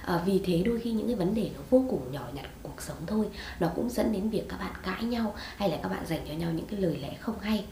À, 0.05 0.21
vì 0.25 0.41
thế 0.45 0.63
đôi 0.65 0.79
khi 0.79 0.91
những 0.91 1.07
cái 1.07 1.15
vấn 1.15 1.35
đề 1.35 1.49
nó 1.55 1.61
vô 1.69 1.85
cùng 1.89 2.11
nhỏ 2.11 2.27
nhặt 2.33 2.45
cuộc 2.75 2.81
sống 2.81 2.97
thôi. 3.07 3.25
Nó 3.59 3.67
cũng 3.75 3.89
dẫn 3.89 4.11
đến 4.11 4.29
việc 4.29 4.43
các 4.49 4.57
bạn 4.59 4.73
cãi 4.83 5.03
nhau 5.03 5.33
hay 5.57 5.69
là 5.69 5.77
các 5.83 5.89
bạn 5.89 6.05
dành 6.05 6.25
cho 6.27 6.33
nhau 6.33 6.51
những 6.51 6.65
cái 6.65 6.79
lời 6.79 6.97
lẽ 7.01 7.13
không 7.19 7.39
hay. 7.39 7.65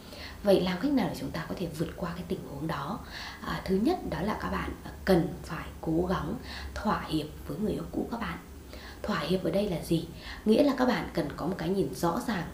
Vậy 0.44 0.62
làm 0.62 0.78
cách 0.82 0.92
nào 0.92 1.08
để 1.10 1.16
chúng 1.20 1.32
ta 1.32 1.46
có 1.50 1.56
thể 1.58 1.68
vượt 1.78 1.90
qua 1.96 2.12
cái 2.16 2.24
tình 2.28 2.40
huống 2.52 2.68
đó? 2.68 3.00
À, 3.42 3.62
thứ 3.66 3.76
nhất 3.76 4.10
đó 4.10 4.22
là 4.22 4.38
các 4.42 4.50
bạn 4.50 4.72
cần 5.06 5.28
phải 5.44 5.68
cố 5.82 6.06
gắng 6.10 6.36
thỏa 6.76 7.06
hiệp 7.08 7.28
với 7.48 7.58
người 7.58 7.72
yêu 7.72 7.84
cũ 7.92 8.08
các 8.12 8.20
bạn. 8.20 8.38
Thỏa 9.04 9.20
hiệp 9.20 9.44
ở 9.44 9.52
đây 9.52 9.70
là 9.70 9.78
gì? 9.84 10.08
Nghĩa 10.46 10.64
là 10.64 10.74
các 10.78 10.86
bạn 10.86 11.10
cần 11.14 11.28
có 11.36 11.46
một 11.46 11.56
cái 11.58 11.70
nhìn 11.70 11.94
rõ 11.96 12.22
ràng 12.28 12.48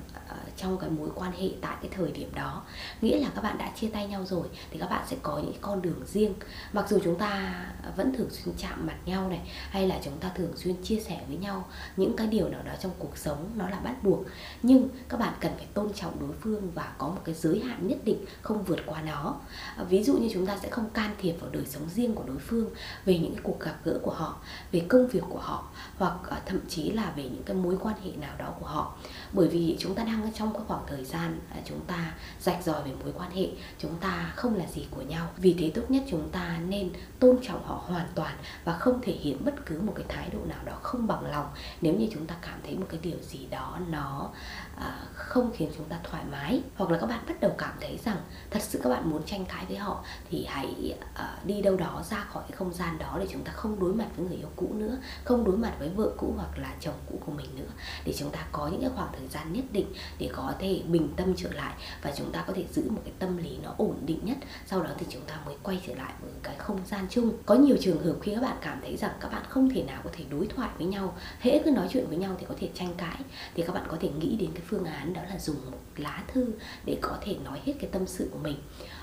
trong 0.62 0.78
cái 0.78 0.90
mối 0.90 1.10
quan 1.16 1.32
hệ 1.32 1.50
tại 1.62 1.76
cái 1.82 1.92
thời 1.92 2.12
điểm 2.12 2.30
đó. 2.36 2.64
Nghĩa 3.02 3.20
là 3.20 3.30
các 3.36 3.44
bạn 3.44 3.58
đã 3.58 3.72
chia 3.76 3.88
tay 3.88 4.08
nhau 4.08 4.26
rồi 4.26 4.48
thì 4.72 4.80
các 4.80 4.90
bạn 4.90 5.04
sẽ 5.08 5.18
có 5.22 5.38
những 5.38 5.54
con 5.62 5.82
đường 5.82 6.06
riêng. 6.06 6.34
Mặc 6.74 6.90
dù 6.90 7.00
chúng 7.04 7.20
ta 7.20 7.66
vẫn 7.96 8.14
thường 8.18 8.30
xuyên 8.30 8.56
chạm 8.58 8.88
mặt 8.88 8.98
nhau 9.06 9.30
này, 9.30 9.42
hay 9.70 9.88
là 9.88 10.00
chúng 10.04 10.18
ta 10.18 10.32
thường 10.36 10.52
xuyên 10.58 10.84
chia 10.84 11.00
sẻ 11.00 11.22
với 11.28 11.38
nhau 11.38 11.68
những 11.98 12.16
cái 12.16 12.28
điều 12.28 12.50
nào 12.50 12.62
đó 12.64 12.72
trong 12.82 12.92
cuộc 13.00 13.18
sống, 13.18 13.52
nó 13.56 13.70
là 13.70 13.80
bắt 13.80 14.04
buộc. 14.04 14.26
Nhưng 14.64 14.90
các 15.10 15.20
bạn 15.20 15.34
cần 15.40 15.52
phải 15.56 15.68
tôn 15.74 15.94
trọng 15.94 16.20
đối 16.20 16.32
phương 16.42 16.72
và 16.72 16.94
có 16.98 17.08
một 17.08 17.22
cái 17.24 17.36
giới 17.36 17.60
hạn 17.60 17.88
nhất 17.88 17.98
định 18.04 18.26
không 18.42 18.64
vượt 18.64 18.80
qua 18.86 19.02
nó. 19.02 19.36
À, 19.78 19.84
ví 19.84 20.04
dụ 20.04 20.18
như 20.18 20.30
chúng 20.34 20.46
ta 20.46 20.58
sẽ 20.58 20.70
không 20.70 20.90
can 20.90 21.16
thiệp 21.18 21.34
vào 21.40 21.50
đời 21.50 21.66
sống 21.66 21.90
riêng 21.90 22.16
của 22.16 22.24
đối 22.28 22.38
phương, 22.38 22.70
về 23.06 23.18
những 23.18 23.32
cái 23.34 23.42
cuộc 23.44 23.60
gặp 23.60 23.76
gỡ 23.84 24.00
của 24.02 24.14
họ, 24.14 24.38
về 24.72 24.80
công 24.88 25.08
việc 25.08 25.24
của 25.30 25.40
họ, 25.40 25.68
hoặc 25.98 26.14
à, 26.30 26.42
thậm 26.46 26.60
chí 26.68 26.92
là 26.92 27.14
về 27.16 27.24
những 27.24 27.44
cái 27.46 27.56
mối 27.56 27.78
quan 27.82 27.96
hệ 28.04 28.12
nào 28.12 28.36
đó 28.38 28.54
của 28.60 28.66
họ. 28.66 28.94
Bởi 29.34 29.48
vì 29.48 29.76
chúng 29.80 29.96
ta 29.96 30.04
đang 30.04 30.32
trong 30.34 30.49
cái 30.54 30.64
khoảng 30.68 30.84
thời 30.88 31.06
gian 31.06 31.40
chúng 31.66 31.86
ta 31.86 32.14
rạch 32.40 32.64
ròi 32.64 32.84
về 32.84 32.92
mối 33.04 33.14
quan 33.18 33.32
hệ 33.32 33.48
chúng 33.78 33.96
ta 33.96 34.34
không 34.36 34.56
là 34.56 34.66
gì 34.66 34.88
của 34.92 35.02
nhau. 35.02 35.28
Vì 35.38 35.56
thế 35.60 35.72
tốt 35.76 35.84
nhất 35.90 36.04
chúng 36.10 36.30
ta 36.32 36.58
nên 36.68 36.90
tôn 37.20 37.38
trọng 37.42 37.64
họ 37.66 37.84
hoàn 37.88 38.08
toàn 38.16 38.38
và 38.64 38.78
không 38.78 39.00
thể 39.02 39.14
hiện 39.14 39.46
bất 39.46 39.66
cứ 39.66 39.82
một 39.82 39.94
cái 39.96 40.06
thái 40.10 40.30
độ 40.34 40.40
nào 40.46 40.60
đó 40.66 40.80
không 40.82 41.08
bằng 41.08 41.32
lòng. 41.32 41.50
Nếu 41.82 41.94
như 41.94 42.08
chúng 42.14 42.26
ta 42.26 42.36
cảm 42.42 42.60
thấy 42.64 42.78
một 42.78 42.86
cái 42.90 43.00
điều 43.04 43.18
gì 43.22 43.48
đó 43.52 43.80
nó 43.90 44.30
à, 44.76 45.00
không 45.14 45.52
khiến 45.56 45.72
chúng 45.78 45.86
ta 45.86 46.00
thoải 46.04 46.24
mái 46.32 46.62
hoặc 46.76 46.92
là 46.92 46.98
các 46.98 47.08
bạn 47.08 47.24
bắt 47.28 47.40
đầu 47.42 47.52
cảm 47.58 47.74
thấy 47.82 48.00
rằng 48.06 48.18
thật 48.50 48.60
sự 48.62 48.80
các 48.84 48.90
bạn 48.90 49.10
muốn 49.10 49.24
tranh 49.24 49.46
cãi 49.46 49.66
với 49.68 49.78
họ 49.78 50.04
thì 50.30 50.46
hãy 50.50 50.96
à, 51.14 51.38
đi 51.44 51.62
đâu 51.62 51.78
đó 51.78 52.04
ra 52.10 52.18
khỏi 52.18 52.44
cái 52.48 52.58
không 52.58 52.74
gian 52.74 52.98
đó 52.98 53.18
để 53.20 53.28
chúng 53.32 53.44
ta 53.44 53.52
không 53.52 53.80
đối 53.80 53.94
mặt 53.94 54.08
với 54.16 54.26
người 54.26 54.38
yêu 54.38 54.50
cũ 54.56 54.74
nữa 54.74 54.98
không 55.24 55.44
đối 55.44 55.58
mặt 55.58 55.74
với 55.80 55.90
vợ 55.90 56.12
cũ 56.18 56.34
hoặc 56.38 56.58
là 56.58 56.74
chồng 56.80 56.96
cũ 57.10 57.20
của 57.26 57.32
mình 57.32 57.50
nữa. 57.56 57.72
Để 58.06 58.14
chúng 58.18 58.32
ta 58.32 58.40
có 58.52 58.68
những 58.68 58.82
cái 58.82 58.90
khoảng 58.96 59.10
thời 59.20 59.28
gian 59.28 59.54
nhất 59.54 59.66
định 59.72 59.94
để 60.20 60.30
có 60.34 60.39
có 60.40 60.54
thể 60.60 60.82
bình 60.88 61.10
tâm 61.16 61.34
trở 61.38 61.52
lại 61.52 61.74
và 62.02 62.12
chúng 62.16 62.32
ta 62.32 62.44
có 62.48 62.54
thể 62.54 62.66
giữ 62.72 62.90
một 62.90 63.02
cái 63.06 63.14
tâm 63.20 63.38
lý 63.38 63.58
nó 63.64 63.74
ổn 63.78 63.96
định 64.06 64.20
nhất. 64.24 64.38
Sau 64.66 64.84
đó 64.84 64.90
thì 64.98 65.06
chúng 65.10 65.22
ta 65.22 65.40
mới 65.46 65.56
quay 65.64 65.82
trở 65.88 65.96
lại 65.96 66.14
với 66.22 66.32
cái 66.44 66.56
không 66.58 66.80
gian 66.86 67.08
chung. 67.10 67.32
Có 67.46 67.56
nhiều 67.56 67.78
trường 67.82 68.04
hợp 68.04 68.16
khi 68.22 68.36
các 68.36 68.42
bạn 68.42 68.58
cảm 68.62 68.80
thấy 68.82 68.98
rằng 68.98 69.12
các 69.20 69.32
bạn 69.32 69.44
không 69.50 69.70
thể 69.70 69.84
nào 69.84 70.02
có 70.04 70.10
thể 70.14 70.24
đối 70.30 70.48
thoại 70.48 70.70
với 70.78 70.88
nhau, 70.88 71.18
hễ 71.40 71.62
cứ 71.66 71.72
nói 71.72 71.88
chuyện 71.92 72.06
với 72.08 72.18
nhau 72.18 72.36
thì 72.40 72.46
có 72.50 72.56
thể 72.60 72.70
tranh 72.74 72.94
cãi, 72.98 73.18
thì 73.56 73.64
các 73.68 73.74
bạn 73.74 73.84
có 73.88 73.98
thể 74.00 74.10
nghĩ 74.20 74.36
đến 74.36 74.50
cái 74.54 74.64
phương 74.68 74.86
án 74.86 75.14
đó 75.14 75.22
là 75.30 75.40
dùng 75.40 75.56
một 75.72 75.78
lá 75.98 76.24
thư 76.28 76.48
để 76.86 76.98
có 77.02 77.18
thể 77.22 77.36
nói 77.44 77.60
hết 77.66 77.74
cái 77.80 77.90
tâm 77.94 78.08
sự 78.08 78.30
của 78.32 78.40
mình 78.40 78.58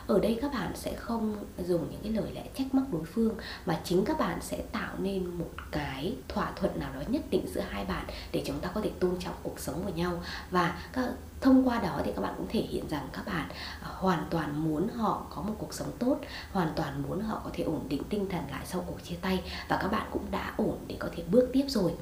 ở 0.06 0.20
đây 0.20 0.38
các 0.42 0.52
bạn 0.52 0.72
sẽ 0.74 0.94
không 0.94 1.36
dùng 1.66 1.88
những 1.90 2.00
cái 2.02 2.12
lời 2.12 2.32
lẽ 2.34 2.42
trách 2.54 2.74
móc 2.74 2.92
đối 2.92 3.04
phương, 3.04 3.34
mà 3.66 3.80
chính 3.84 4.04
các 4.04 4.18
bạn 4.18 4.38
sẽ 4.40 4.62
tạo 4.72 4.94
nên 4.98 5.26
một 5.38 5.50
cái 5.70 6.16
thỏa 6.28 6.52
thuận 6.56 6.80
nào 6.80 6.90
đó 6.94 7.00
nhất 7.08 7.22
định 7.30 7.46
giữa 7.54 7.60
hai 7.60 7.84
bạn 7.84 8.06
để 8.32 8.42
chúng 8.46 8.60
ta 8.60 8.68
có 8.74 8.80
thể 8.80 8.90
tôn 9.00 9.16
trọng 9.20 9.34
cuộc 9.42 9.60
sống 9.60 9.82
của 9.84 9.92
nhau. 9.96 10.22
Và 10.50 10.78
các, 10.92 11.04
thông 11.40 11.68
qua 11.68 11.80
đó 11.80 12.00
thì 12.04 12.12
các 12.16 12.22
bạn 12.22 12.34
cũng 12.36 12.46
thể 12.50 12.60
hiện 12.60 12.88
rằng 12.88 13.08
các 13.12 13.26
bạn 13.26 13.48
à, 13.80 13.88
hoàn 13.94 14.26
toàn 14.30 14.64
muốn 14.64 14.88
họ 14.88 15.26
có 15.34 15.42
một 15.42 15.54
cuộc 15.58 15.74
sống 15.74 15.90
tốt, 15.98 16.20
hoàn 16.52 16.68
toàn 16.76 17.02
muốn 17.08 17.20
họ 17.20 17.40
có 17.44 17.50
thể 17.52 17.64
ổn 17.64 17.86
định 17.88 18.02
tinh 18.08 18.28
thần 18.28 18.42
lại 18.50 18.66
sau 18.66 18.84
cuộc 18.86 19.04
chia 19.04 19.16
tay 19.20 19.42
và 19.68 19.78
các 19.82 19.88
bạn 19.88 20.08
cũng 20.12 20.30
đã 20.30 20.54
ổn 20.56 20.78
để 20.86 20.96
có 20.98 21.08
thể 21.16 21.22
bước 21.30 21.50
tiếp 21.52 21.64
rồi 21.68 21.92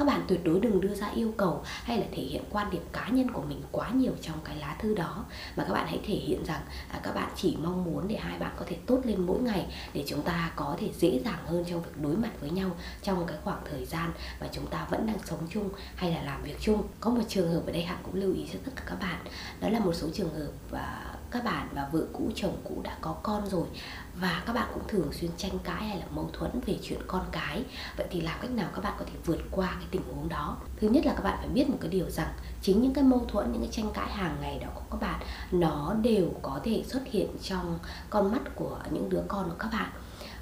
các 0.00 0.06
bạn 0.06 0.22
tuyệt 0.28 0.44
đối 0.44 0.60
đừng 0.60 0.80
đưa 0.80 0.94
ra 0.94 1.08
yêu 1.14 1.32
cầu 1.36 1.62
hay 1.64 1.98
là 1.98 2.06
thể 2.12 2.22
hiện 2.22 2.42
quan 2.50 2.70
điểm 2.70 2.82
cá 2.92 3.08
nhân 3.08 3.30
của 3.30 3.42
mình 3.42 3.62
quá 3.72 3.90
nhiều 3.90 4.12
trong 4.22 4.36
cái 4.44 4.56
lá 4.56 4.76
thư 4.78 4.94
đó. 4.94 5.24
Mà 5.56 5.64
các 5.64 5.72
bạn 5.72 5.86
hãy 5.86 6.00
thể 6.06 6.14
hiện 6.14 6.44
rằng 6.44 6.60
à, 6.90 7.00
các 7.02 7.14
bạn 7.14 7.28
chỉ 7.36 7.56
mong 7.62 7.84
muốn 7.84 8.08
để 8.08 8.16
hai 8.16 8.38
bạn 8.38 8.52
có 8.56 8.64
thể 8.68 8.76
tốt 8.86 9.00
lên 9.04 9.26
mỗi 9.26 9.40
ngày 9.40 9.66
để 9.94 10.04
chúng 10.06 10.22
ta 10.22 10.52
có 10.56 10.76
thể 10.80 10.90
dễ 10.98 11.20
dàng 11.24 11.38
hơn 11.46 11.64
trong 11.68 11.82
việc 11.82 12.02
đối 12.02 12.16
mặt 12.16 12.30
với 12.40 12.50
nhau 12.50 12.70
trong 13.02 13.26
cái 13.26 13.36
khoảng 13.44 13.62
thời 13.70 13.84
gian 13.84 14.10
mà 14.40 14.46
chúng 14.52 14.66
ta 14.66 14.86
vẫn 14.90 15.06
đang 15.06 15.18
sống 15.24 15.46
chung 15.50 15.68
hay 15.94 16.12
là 16.12 16.22
làm 16.22 16.42
việc 16.42 16.56
chung. 16.60 16.82
Có 17.00 17.10
một 17.10 17.22
trường 17.28 17.52
hợp 17.52 17.62
ở 17.66 17.72
đây 17.72 17.82
hạng 17.82 18.00
cũng 18.02 18.14
lưu 18.14 18.34
ý 18.34 18.46
cho 18.52 18.58
tất 18.64 18.72
cả 18.76 18.82
các 18.86 19.00
bạn. 19.00 19.18
Đó 19.60 19.68
là 19.68 19.78
một 19.78 19.92
số 19.94 20.08
trường 20.14 20.34
hợp 20.34 20.78
à, 20.78 21.14
các 21.30 21.44
bạn 21.44 21.68
và 21.74 21.88
vợ 21.92 22.00
cũ, 22.12 22.30
chồng 22.34 22.56
cũ 22.64 22.80
đã 22.84 22.96
có 23.00 23.12
con 23.22 23.48
rồi. 23.48 23.66
Và 24.14 24.42
các 24.46 24.52
bạn 24.52 24.68
cũng 24.74 24.82
thường 24.88 25.12
xuyên 25.12 25.30
tranh 25.36 25.58
cãi 25.64 25.88
hay 25.88 25.98
là 25.98 26.06
mâu 26.10 26.30
thuẫn 26.32 26.60
về 26.66 26.78
chuyện 26.82 27.00
con 27.06 27.24
cái. 27.32 27.64
Vậy 27.96 28.06
thì 28.10 28.20
làm 28.20 28.38
cách 28.42 28.50
nào 28.50 28.70
các 28.74 28.84
bạn 28.84 28.94
có 28.98 29.04
thể 29.04 29.18
vượt 29.24 29.40
qua 29.50 29.68
cái 29.74 29.86
tình 29.90 30.02
huống 30.02 30.28
đó? 30.28 30.56
Thứ 30.80 30.88
nhất 30.88 31.06
là 31.06 31.12
các 31.12 31.24
bạn 31.24 31.38
phải 31.38 31.48
biết 31.48 31.68
một 31.68 31.78
cái 31.80 31.90
điều 31.90 32.10
rằng, 32.10 32.32
chính 32.62 32.82
những 32.82 32.94
cái 32.94 33.04
mâu 33.04 33.24
thuẫn, 33.28 33.52
những 33.52 33.62
cái 33.62 33.70
tranh 33.72 33.90
cãi 33.94 34.12
hàng 34.12 34.36
ngày 34.40 34.58
đó 34.58 34.68
của 34.74 34.82
các 34.90 35.00
bạn, 35.00 35.20
nó 35.52 35.94
đều 36.02 36.32
có 36.42 36.60
thể 36.64 36.84
xuất 36.86 37.02
hiện 37.06 37.28
trong 37.42 37.78
con 38.10 38.32
mắt 38.32 38.40
của 38.54 38.78
những 38.90 39.08
đứa 39.08 39.22
con 39.28 39.48
của 39.48 39.56
các 39.58 39.68
bạn. 39.72 39.90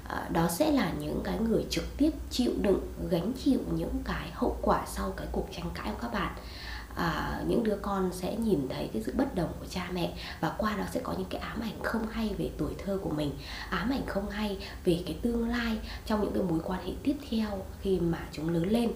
À, 0.07 0.29
đó 0.31 0.47
sẽ 0.47 0.71
là 0.71 0.91
những 0.99 1.21
cái 1.23 1.39
người 1.39 1.65
trực 1.69 1.97
tiếp 1.97 2.11
chịu 2.29 2.51
đựng, 2.61 2.81
gánh 3.09 3.31
chịu 3.43 3.59
những 3.75 4.01
cái 4.05 4.29
hậu 4.33 4.57
quả 4.61 4.85
sau 4.87 5.11
cái 5.17 5.27
cuộc 5.31 5.47
tranh 5.51 5.69
cãi 5.73 5.91
của 5.91 5.99
các 6.01 6.13
bạn 6.13 6.35
à, 6.95 7.41
những 7.47 7.63
đứa 7.63 7.77
con 7.81 8.09
sẽ 8.13 8.35
nhìn 8.35 8.67
thấy 8.69 8.89
cái 8.93 9.03
sự 9.05 9.13
bất 9.17 9.35
đồng 9.35 9.53
của 9.59 9.65
cha 9.69 9.89
mẹ 9.93 10.13
và 10.39 10.55
qua 10.57 10.77
đó 10.77 10.83
sẽ 10.93 10.99
có 11.03 11.13
những 11.17 11.27
cái 11.29 11.41
ám 11.41 11.61
ảnh 11.61 11.83
không 11.83 12.07
hay 12.11 12.35
về 12.37 12.49
tuổi 12.57 12.71
thơ 12.85 12.99
của 13.01 13.09
mình 13.09 13.31
ám 13.69 13.89
ảnh 13.89 14.05
không 14.07 14.29
hay 14.29 14.57
về 14.85 15.03
cái 15.05 15.17
tương 15.21 15.49
lai 15.49 15.77
trong 16.05 16.21
những 16.21 16.33
cái 16.33 16.43
mối 16.43 16.59
quan 16.63 16.85
hệ 16.85 16.91
tiếp 17.03 17.15
theo 17.29 17.65
khi 17.81 17.99
mà 17.99 18.19
chúng 18.31 18.49
lớn 18.49 18.67
lên 18.69 18.91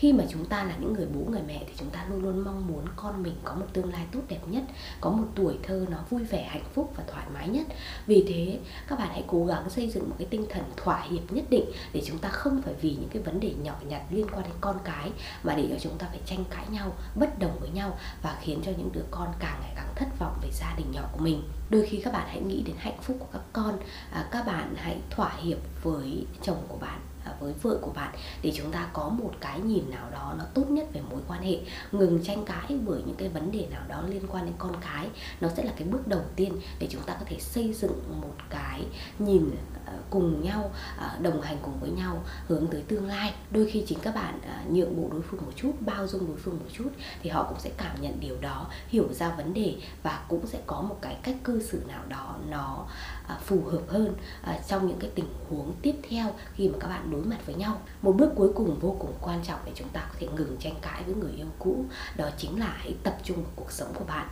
khi 0.00 0.12
mà 0.12 0.24
chúng 0.30 0.44
ta 0.44 0.64
là 0.64 0.76
những 0.80 0.92
người 0.92 1.06
bố 1.14 1.30
người 1.30 1.42
mẹ 1.46 1.62
thì 1.66 1.72
chúng 1.76 1.90
ta 1.90 2.06
luôn 2.10 2.22
luôn 2.22 2.44
mong 2.44 2.66
muốn 2.66 2.84
con 2.96 3.22
mình 3.22 3.34
có 3.44 3.54
một 3.54 3.66
tương 3.72 3.92
lai 3.92 4.06
tốt 4.12 4.20
đẹp 4.28 4.40
nhất 4.46 4.62
có 5.00 5.10
một 5.10 5.24
tuổi 5.34 5.58
thơ 5.62 5.86
nó 5.90 5.98
vui 6.10 6.24
vẻ 6.24 6.42
hạnh 6.42 6.64
phúc 6.74 6.92
và 6.96 7.04
thoải 7.06 7.26
mái 7.34 7.48
nhất. 7.48 7.66
Vì 8.06 8.24
thế 8.28 8.58
các 8.88 8.98
bạn 8.98 9.08
hãy 9.10 9.24
cố 9.26 9.46
gắng 9.46 9.70
xây 9.70 9.88
dựng 9.90 10.08
một 10.08 10.14
cái 10.18 10.28
tinh 10.30 10.46
thần 10.48 10.64
thỏa 10.76 11.00
hiệp 11.00 11.32
nhất 11.32 11.44
định 11.50 11.64
để 11.92 12.02
chúng 12.06 12.18
ta 12.18 12.28
không 12.28 12.62
phải 12.62 12.74
vì 12.80 12.90
những 12.90 13.08
cái 13.12 13.22
vấn 13.22 13.40
đề 13.40 13.54
nhỏ 13.62 13.74
nhặt 13.88 14.02
liên 14.10 14.26
quan 14.32 14.42
đến 14.42 14.52
con 14.60 14.76
cái 14.84 15.12
mà 15.42 15.54
để 15.56 15.66
cho 15.70 15.76
chúng 15.80 15.98
ta 15.98 16.06
phải 16.06 16.20
tranh 16.26 16.44
cãi 16.50 16.66
nhau 16.70 16.94
bất 17.14 17.38
đồng 17.38 17.56
với 17.60 17.70
nhau 17.70 17.98
và 18.22 18.38
khiến 18.42 18.60
cho 18.64 18.72
những 18.78 18.92
đứa 18.92 19.04
con 19.10 19.28
càng 19.38 19.58
ngày 19.60 19.72
càng 19.76 19.92
thất 19.96 20.18
vọng 20.18 20.38
về 20.42 20.48
gia 20.52 20.74
đình 20.76 20.92
nhỏ 20.92 21.02
của 21.12 21.24
mình. 21.24 21.42
Đôi 21.70 21.86
khi 21.86 22.00
các 22.04 22.12
bạn 22.12 22.28
hãy 22.28 22.40
nghĩ 22.40 22.62
đến 22.62 22.76
hạnh 22.78 22.98
phúc 23.02 23.16
của 23.20 23.28
các 23.32 23.42
con. 23.52 23.78
À, 24.12 24.28
các 24.30 24.46
bạn 24.46 24.74
hãy 24.76 24.98
thỏa 25.10 25.32
hiệp 25.42 25.58
với 25.82 26.26
chồng 26.42 26.64
của 26.68 26.76
bạn. 26.76 27.00
À, 27.24 27.34
với 27.40 27.52
vợ 27.62 27.78
của 27.82 27.92
bạn 27.92 28.14
để 28.42 28.52
chúng 28.56 28.70
ta 28.70 28.90
có 28.92 29.08
một 29.08 29.32
cái 29.40 29.60
nhìn 29.60 29.90
nào 29.90 30.10
đó 30.10 30.34
nó 30.38 30.44
tốt 30.54 30.70
nhất 30.70 30.86
về 30.92 31.00
mối 31.10 31.20
quan 31.28 31.42
hệ, 31.42 31.58
ngừng 31.92 32.24
tranh 32.24 32.44
cãi 32.44 32.78
bởi 32.86 33.02
những 33.06 33.16
cái 33.16 33.28
vấn 33.28 33.52
đề 33.52 33.66
nào 33.70 33.82
đó 33.88 34.02
liên 34.08 34.26
quan 34.28 34.44
đến 34.44 34.54
con 34.58 34.72
cái. 34.80 35.08
Nó 35.40 35.48
sẽ 35.56 35.64
là 35.64 35.72
cái 35.76 35.88
bước 35.88 36.06
đầu 36.06 36.22
tiên 36.36 36.52
để 36.78 36.88
chúng 36.90 37.02
ta 37.02 37.14
có 37.14 37.24
thể 37.26 37.36
xây 37.40 37.72
dựng 37.72 38.20
một 38.20 38.34
cái 38.50 38.84
nhìn 39.18 39.50
à, 39.86 39.92
cùng 40.10 40.42
nhau 40.44 40.70
à, 40.98 41.18
đồng 41.22 41.40
hành 41.42 41.58
cùng 41.62 41.80
với 41.80 41.90
nhau 41.90 42.24
hướng 42.46 42.66
tới 42.66 42.82
tương 42.82 43.06
lai. 43.06 43.34
Đôi 43.50 43.70
khi 43.70 43.84
chính 43.86 43.98
các 43.98 44.14
bạn 44.14 44.40
nhượng 44.70 44.96
bộ 44.96 45.08
đối 45.12 45.22
phương 45.22 45.40
một 45.46 45.52
chút, 45.56 45.72
bao 45.80 46.06
dung 46.06 46.26
đối 46.26 46.36
phương 46.36 46.58
một 46.58 46.68
chút 46.72 46.88
thì 47.22 47.30
họ 47.30 47.46
cũng 47.48 47.60
sẽ 47.60 47.70
cảm 47.76 48.02
nhận 48.02 48.20
điều 48.20 48.36
đó, 48.40 48.66
hiểu 48.88 49.12
ra 49.12 49.34
vấn 49.36 49.54
đề 49.54 49.74
và 50.02 50.24
cũng 50.28 50.46
sẽ 50.46 50.58
có 50.66 50.80
một 50.82 50.98
cái 51.00 51.16
cách 51.22 51.36
cư 51.44 51.62
xử 51.62 51.82
nào 51.88 52.02
đó 52.08 52.36
nó 52.48 52.86
À, 53.30 53.38
phù 53.44 53.62
hợp 53.64 53.82
hơn 53.88 54.14
à, 54.42 54.58
trong 54.68 54.88
những 54.88 54.98
cái 54.98 55.10
tình 55.14 55.26
huống 55.48 55.74
tiếp 55.82 55.94
theo 56.08 56.34
khi 56.54 56.68
mà 56.68 56.78
các 56.80 56.88
bạn 56.88 57.10
đối 57.10 57.24
mặt 57.24 57.46
với 57.46 57.54
nhau. 57.54 57.80
Một 58.02 58.12
bước 58.12 58.30
cuối 58.36 58.52
cùng 58.54 58.78
vô 58.80 58.96
cùng 58.98 59.12
quan 59.20 59.42
trọng 59.44 59.60
để 59.66 59.72
chúng 59.74 59.88
ta 59.88 60.00
có 60.00 60.14
thể 60.18 60.28
ngừng 60.36 60.56
tranh 60.60 60.74
cãi 60.82 61.02
với 61.06 61.14
người 61.14 61.32
yêu 61.32 61.46
cũ 61.58 61.84
đó 62.16 62.30
chính 62.38 62.60
là 62.60 62.66
hãy 62.66 62.94
tập 63.02 63.18
trung 63.24 63.36
vào 63.36 63.52
cuộc 63.56 63.72
sống 63.72 63.92
của 63.94 64.04
bạn. 64.04 64.28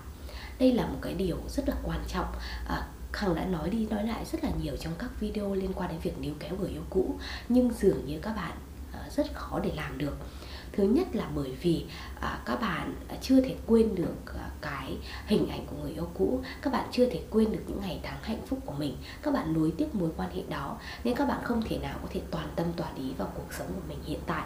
Đây 0.59 0.73
là 0.73 0.87
một 0.87 0.99
cái 1.03 1.15
điều 1.15 1.37
rất 1.49 1.69
là 1.69 1.75
quan 1.83 2.01
trọng. 2.09 2.27
À, 2.69 2.87
Hằng 3.13 3.35
đã 3.35 3.45
nói 3.45 3.71
đi 3.71 3.87
nói 3.87 4.07
lại 4.07 4.25
rất 4.33 4.45
là 4.45 4.51
nhiều 4.63 4.77
trong 4.77 4.93
các 4.99 5.11
video 5.21 5.55
liên 5.55 5.73
quan 5.73 5.91
đến 5.91 5.99
việc 6.03 6.19
níu 6.19 6.35
kéo 6.39 6.57
người 6.61 6.71
yêu 6.71 6.83
cũ 6.91 7.15
nhưng 7.49 7.73
dường 7.73 8.07
như 8.07 8.19
các 8.23 8.37
bạn 8.37 8.53
à, 8.93 9.01
rất 9.17 9.35
khó 9.35 9.61
để 9.61 9.73
làm 9.77 9.99
được 9.99 10.17
thứ 10.79 10.85
nhất 10.85 11.07
là 11.13 11.29
bởi 11.35 11.51
vì 11.63 11.85
à, 12.21 12.39
các 12.45 12.61
bạn 12.61 12.95
chưa 13.21 13.41
thể 13.41 13.55
quên 13.67 13.95
được 13.95 14.35
à, 14.39 14.51
cái 14.61 14.97
hình 15.27 15.49
ảnh 15.49 15.67
của 15.67 15.77
người 15.83 15.93
yêu 15.93 16.09
cũ 16.15 16.41
các 16.63 16.73
bạn 16.73 16.89
chưa 16.93 17.07
thể 17.07 17.23
quên 17.31 17.53
được 17.53 17.63
những 17.67 17.81
ngày 17.81 18.01
tháng 18.03 18.23
hạnh 18.23 18.41
phúc 18.47 18.59
của 18.67 18.73
mình 18.73 18.97
các 19.23 19.35
bạn 19.35 19.53
nối 19.53 19.73
tiếp 19.79 19.95
mối 19.95 20.11
quan 20.17 20.31
hệ 20.31 20.43
đó 20.49 20.77
nên 21.05 21.15
các 21.15 21.29
bạn 21.29 21.41
không 21.45 21.63
thể 21.63 21.79
nào 21.79 21.99
có 22.03 22.09
thể 22.11 22.21
toàn 22.31 22.49
tâm 22.57 22.67
toàn 22.77 22.95
ý 22.95 23.13
vào 23.19 23.33
cuộc 23.35 23.53
sống 23.59 23.67
của 23.67 23.83
mình 23.89 23.99
hiện 24.05 24.21
tại 24.27 24.45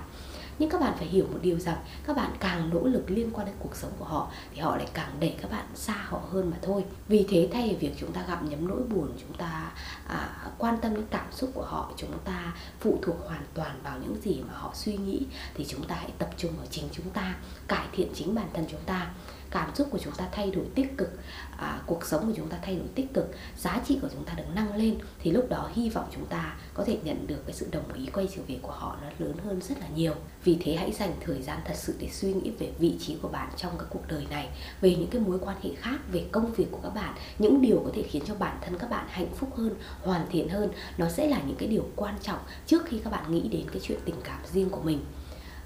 nhưng 0.63 0.71
các 0.71 0.81
bạn 0.81 0.95
phải 0.97 1.07
hiểu 1.07 1.27
một 1.33 1.39
điều 1.43 1.59
rằng 1.59 1.77
các 2.07 2.17
bạn 2.17 2.31
càng 2.41 2.71
nỗ 2.71 2.87
lực 2.87 3.11
liên 3.11 3.31
quan 3.33 3.47
đến 3.47 3.55
cuộc 3.59 3.77
sống 3.77 3.91
của 3.99 4.05
họ 4.05 4.31
thì 4.55 4.61
họ 4.61 4.77
lại 4.77 4.87
càng 4.95 5.11
đẩy 5.21 5.37
các 5.43 5.51
bạn 5.51 5.67
xa 5.75 5.95
họ 5.95 6.21
hơn 6.31 6.51
mà 6.51 6.57
thôi. 6.63 6.85
Vì 7.09 7.27
thế 7.29 7.49
thay 7.53 7.69
vì 7.69 7.89
việc 7.89 7.95
chúng 7.99 8.13
ta 8.13 8.25
gặp 8.29 8.43
nhấm 8.43 8.69
nỗi 8.69 8.83
buồn 8.83 9.13
chúng 9.21 9.37
ta 9.37 9.73
à, 10.09 10.29
quan 10.59 10.77
tâm 10.83 10.95
đến 10.95 11.05
cảm 11.11 11.33
xúc 11.33 11.51
của 11.55 11.65
họ 11.65 11.93
chúng 11.97 12.19
ta 12.25 12.53
phụ 12.81 12.99
thuộc 13.03 13.17
hoàn 13.27 13.45
toàn 13.55 13.81
vào 13.83 13.99
những 14.03 14.17
gì 14.23 14.43
mà 14.49 14.55
họ 14.55 14.71
suy 14.75 14.97
nghĩ 14.97 15.27
thì 15.55 15.65
chúng 15.69 15.85
ta 15.85 15.95
hãy 15.95 16.11
tập 16.19 16.31
trung 16.37 16.53
vào 16.57 16.67
chính 16.71 16.85
chúng 16.93 17.11
ta 17.11 17.35
cải 17.69 17.87
thiện 17.93 18.09
chính 18.15 18.35
bản 18.35 18.49
thân 18.53 18.65
chúng 18.71 18.83
ta 18.87 19.11
cảm 19.53 19.75
xúc 19.75 19.89
của 19.91 19.99
chúng 19.99 20.13
ta 20.17 20.29
thay 20.33 20.51
đổi 20.51 20.65
tích 20.75 20.97
cực 20.99 21.09
à, 21.57 21.81
cuộc 21.87 22.05
sống 22.07 22.27
của 22.27 22.33
chúng 22.37 22.49
ta 22.49 22.59
thay 22.63 22.77
đổi 22.77 22.87
tích 22.95 23.15
cực 23.15 23.35
giá 23.59 23.81
trị 23.87 23.99
của 24.03 24.09
chúng 24.13 24.25
ta 24.25 24.33
được 24.35 24.45
nâng 24.55 24.77
lên 24.77 24.99
thì 25.21 25.31
lúc 25.31 25.49
đó 25.49 25.71
hy 25.75 25.91
vọng 25.91 26.09
chúng 26.15 26.27
ta 26.27 26.57
có 26.75 26.85
thể 26.85 26.99
nhận 27.05 27.27
được 27.27 27.47
cái 27.47 27.55
sự 27.55 27.69
đồng 27.73 27.93
ý 27.93 28.07
quay 28.13 28.29
trở 28.37 28.43
về 28.49 28.59
của 28.63 28.73
họ 28.73 28.97
nó 29.03 29.09
lớn 29.19 29.37
hơn 29.45 29.61
rất 29.61 29.79
là 29.81 29.87
nhiều. 29.95 30.15
Vì 30.45 30.59
thế 30.61 30.77
hãy 30.77 30.93
dành 30.93 31.13
thời 31.21 31.43
gian 31.43 31.59
thật 31.65 31.75
sự 31.77 31.95
để 32.01 32.09
suy 32.13 32.35
nghĩ 32.35 32.51
về 32.59 32.73
vị 32.79 32.97
trí 33.01 33.17
của 33.23 33.29
bạn 33.29 33.49
trong 33.57 33.73
cái 33.79 33.87
cuộc 33.91 34.09
đời 34.09 34.27
này 34.31 34.49
về 34.81 34.97
những 34.97 35.09
cái 35.11 35.21
mối 35.21 35.39
quan 35.41 35.57
hệ 35.63 35.71
khác 35.75 35.99
về 36.13 36.25
công 36.33 36.53
việc 36.53 36.67
của 36.71 36.81
các 36.83 36.95
bạn 36.95 37.15
những 37.39 37.63
điều 37.63 37.83
có 37.85 37.91
thể 37.95 38.03
khiến 38.03 38.23
cho 38.27 38.35
bản 38.35 38.59
thân 38.61 38.79
các 38.79 38.91
bạn 38.91 39.07
hạnh 39.09 39.35
phúc 39.35 39.57
hơn 39.57 39.75
hoàn 40.03 40.27
thiện 40.31 40.49
hơn. 40.49 40.71
Nó 40.99 41.09
sẽ 41.09 41.27
là 41.27 41.41
những 41.47 41.57
cái 41.57 41.69
điều 41.69 41.89
quan 41.97 42.15
trọng 42.23 42.39
trước 42.67 42.83
khi 42.87 42.99
các 43.05 43.11
bạn 43.11 43.33
nghĩ 43.33 43.49
đến 43.49 43.65
cái 43.73 43.81
chuyện 43.83 43.99
tình 44.05 44.17
cảm 44.25 44.41
riêng 44.53 44.71
của 44.71 44.81
mình. 44.83 45.05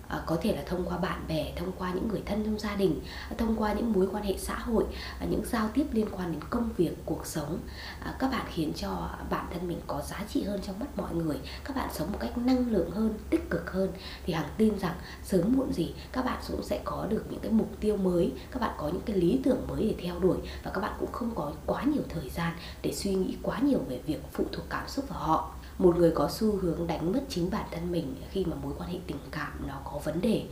À, 0.09 0.23
có 0.27 0.37
thể 0.43 0.57
là 0.57 0.63
thông 0.67 0.85
qua 0.85 0.99
bạn 0.99 1.25
bè 1.29 1.53
thông 1.57 1.73
qua 1.79 1.93
những 1.95 2.09
người 2.09 2.23
thân 2.27 2.45
trong 2.45 2.59
gia 2.59 2.77
đình 2.77 3.01
à, 3.31 3.35
thông 3.39 3.57
qua 3.57 3.73
những 3.73 3.93
mối 3.93 4.09
quan 4.13 4.25
hệ 4.25 4.35
xã 4.39 4.59
hội 4.59 4.85
à, 5.21 5.27
những 5.31 5.43
giao 5.45 5.69
tiếp 5.75 5.87
liên 5.93 6.07
quan 6.11 6.33
đến 6.33 6.41
công 6.51 6.71
việc 6.77 6.97
cuộc 7.05 7.27
sống. 7.27 7.59
À, 8.01 8.17
các 8.19 8.31
bạn 8.31 8.47
khiến 8.55 8.73
cho 8.77 9.11
bản 9.31 9.47
thân 9.53 9.69
mình 9.69 9.81
có 9.87 10.03
giá 10.03 10.25
trị 10.29 10.43
hơn 10.43 10.61
trong 10.63 10.79
mắt 10.79 10.87
mọi 10.97 11.15
người 11.15 11.37
các 11.65 11.77
bạn 11.77 11.89
sống 11.93 12.13
một 12.13 12.19
cách 12.21 12.39
năng 12.39 12.71
lượng 12.71 12.91
hơn 12.91 13.15
tích 13.31 13.51
cực 13.51 13.71
hơn. 13.71 13.93
Thì 14.25 14.33
hằng 14.33 14.49
tin 14.57 14.79
rằng 14.79 14.95
sớm 15.25 15.53
muộn 15.57 15.73
gì 15.73 15.95
các 16.13 16.25
bạn 16.25 16.39
cũng 16.49 16.63
sẽ 16.63 16.81
có 16.85 17.07
được 17.11 17.25
những 17.31 17.41
cái 17.41 17.53
mục 17.53 17.71
tiêu 17.81 17.97
mới 17.97 18.33
các 18.51 18.61
bạn 18.61 18.75
có 18.79 18.89
những 18.89 19.03
cái 19.07 19.17
lý 19.17 19.41
tưởng 19.45 19.67
mới 19.69 19.83
để 19.83 19.95
theo 20.05 20.19
đuổi 20.19 20.37
và 20.65 20.71
các 20.71 20.81
bạn 20.81 20.93
cũng 21.01 21.13
không 21.13 21.35
có 21.35 21.53
quá 21.67 21.83
nhiều 21.83 22.03
thời 22.09 22.31
gian 22.31 22.53
để 22.83 22.93
suy 22.93 23.15
nghĩ 23.15 23.37
quá 23.43 23.59
nhiều 23.59 23.81
về 23.89 24.01
việc 24.07 24.23
phụ 24.33 24.45
thuộc 24.53 24.65
cảm 24.71 24.89
xúc 24.89 25.09
vào 25.09 25.19
họ 25.19 25.55
một 25.79 25.97
người 25.97 26.11
có 26.11 26.29
xu 26.31 26.57
hướng 26.57 26.87
đánh 26.87 27.13
mất 27.13 27.21
chính 27.29 27.51
bản 27.51 27.67
thân 27.71 27.93
mình 27.93 28.15
khi 28.31 28.45
mà 28.45 28.57
mối 28.63 28.73
quan 28.79 28.91
hệ 28.91 28.99
tình 29.07 29.17
cảm 29.31 29.53
nó 29.67 29.81
có 29.85 29.99
vấn 30.05 30.21
đề. 30.21 30.43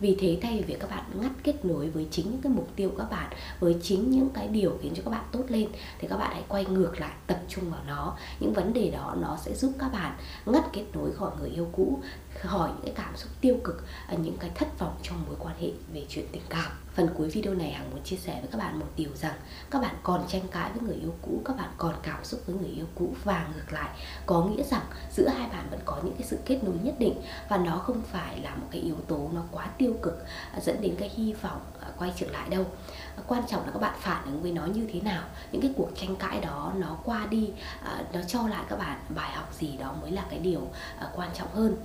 Vì 0.00 0.16
thế 0.20 0.38
thay 0.42 0.56
vì 0.56 0.62
việc 0.62 0.80
các 0.80 0.90
bạn 0.90 1.04
ngắt 1.14 1.32
kết 1.42 1.64
nối 1.64 1.90
với 1.90 2.08
chính 2.10 2.30
những 2.30 2.40
cái 2.42 2.52
mục 2.52 2.68
tiêu 2.76 2.90
của 2.90 2.98
các 2.98 3.10
bạn, 3.10 3.32
với 3.60 3.76
chính 3.82 4.10
những 4.10 4.28
cái 4.34 4.48
điều 4.48 4.78
khiến 4.82 4.92
cho 4.96 5.02
các 5.02 5.10
bạn 5.10 5.24
tốt 5.32 5.44
lên, 5.48 5.68
thì 5.98 6.08
các 6.08 6.16
bạn 6.16 6.30
hãy 6.32 6.44
quay 6.48 6.64
ngược 6.64 7.00
lại, 7.00 7.12
tập 7.26 7.40
trung 7.48 7.70
vào 7.70 7.80
nó. 7.86 8.16
Những 8.40 8.52
vấn 8.52 8.72
đề 8.72 8.90
đó 8.90 9.14
nó 9.20 9.38
sẽ 9.44 9.54
giúp 9.54 9.72
các 9.78 9.92
bạn 9.92 10.16
ngắt 10.46 10.64
kết 10.72 10.84
nối 10.94 11.12
khỏi 11.12 11.30
người 11.40 11.50
yêu 11.50 11.68
cũ, 11.72 12.00
khỏi 12.40 12.68
những 12.68 12.84
cái 12.84 12.94
cảm 12.96 13.16
xúc 13.16 13.30
tiêu 13.40 13.56
cực 13.64 13.84
à, 14.08 14.16
những 14.22 14.36
cái 14.36 14.50
thất 14.54 14.78
vọng 14.78 14.94
trong 15.02 15.16
mối 15.26 15.36
quan 15.38 15.56
hệ 15.60 15.70
về 15.92 16.06
chuyện 16.08 16.26
tình 16.32 16.42
cảm 16.48 16.72
phần 16.98 17.08
cuối 17.14 17.28
video 17.28 17.54
này 17.54 17.70
hằng 17.70 17.90
muốn 17.90 18.02
chia 18.02 18.16
sẻ 18.16 18.38
với 18.40 18.50
các 18.52 18.58
bạn 18.58 18.78
một 18.78 18.86
điều 18.96 19.10
rằng 19.14 19.34
các 19.70 19.82
bạn 19.82 19.94
còn 20.02 20.24
tranh 20.28 20.42
cãi 20.50 20.70
với 20.74 20.82
người 20.82 20.96
yêu 20.96 21.14
cũ, 21.22 21.42
các 21.44 21.56
bạn 21.56 21.68
còn 21.76 21.94
cảm 22.02 22.24
xúc 22.24 22.40
với 22.46 22.56
người 22.56 22.70
yêu 22.70 22.86
cũ 22.94 23.14
và 23.24 23.46
ngược 23.54 23.72
lại, 23.72 23.90
có 24.26 24.44
nghĩa 24.44 24.62
rằng 24.62 24.82
giữa 25.12 25.28
hai 25.28 25.48
bạn 25.48 25.66
vẫn 25.70 25.80
có 25.84 25.98
những 26.02 26.14
cái 26.18 26.26
sự 26.26 26.38
kết 26.46 26.64
nối 26.64 26.74
nhất 26.82 26.94
định 26.98 27.14
và 27.48 27.56
nó 27.56 27.78
không 27.78 28.02
phải 28.12 28.40
là 28.40 28.54
một 28.54 28.66
cái 28.70 28.80
yếu 28.80 28.96
tố 29.08 29.30
nó 29.34 29.42
quá 29.50 29.66
tiêu 29.78 29.94
cực 30.02 30.24
à, 30.52 30.60
dẫn 30.60 30.80
đến 30.80 30.94
cái 30.98 31.08
hy 31.08 31.32
vọng 31.32 31.60
à, 31.80 31.88
quay 31.98 32.12
trở 32.16 32.26
lại 32.30 32.48
đâu. 32.48 32.66
À, 33.16 33.22
quan 33.26 33.42
trọng 33.48 33.66
là 33.66 33.72
các 33.72 33.78
bạn 33.78 33.94
phản 34.00 34.24
ứng 34.24 34.42
với 34.42 34.52
nó 34.52 34.66
như 34.66 34.88
thế 34.92 35.00
nào, 35.00 35.22
những 35.52 35.62
cái 35.62 35.72
cuộc 35.76 35.90
tranh 35.96 36.16
cãi 36.16 36.40
đó 36.40 36.72
nó 36.76 36.98
qua 37.04 37.26
đi 37.26 37.50
nó 38.12 38.20
cho 38.26 38.48
lại 38.48 38.64
các 38.68 38.78
bạn 38.78 38.98
bài 39.08 39.32
học 39.32 39.54
gì 39.54 39.76
đó 39.76 39.94
mới 40.00 40.10
là 40.10 40.24
cái 40.30 40.38
điều 40.38 40.68
quan 41.14 41.30
trọng 41.34 41.48
hơn 41.54 41.76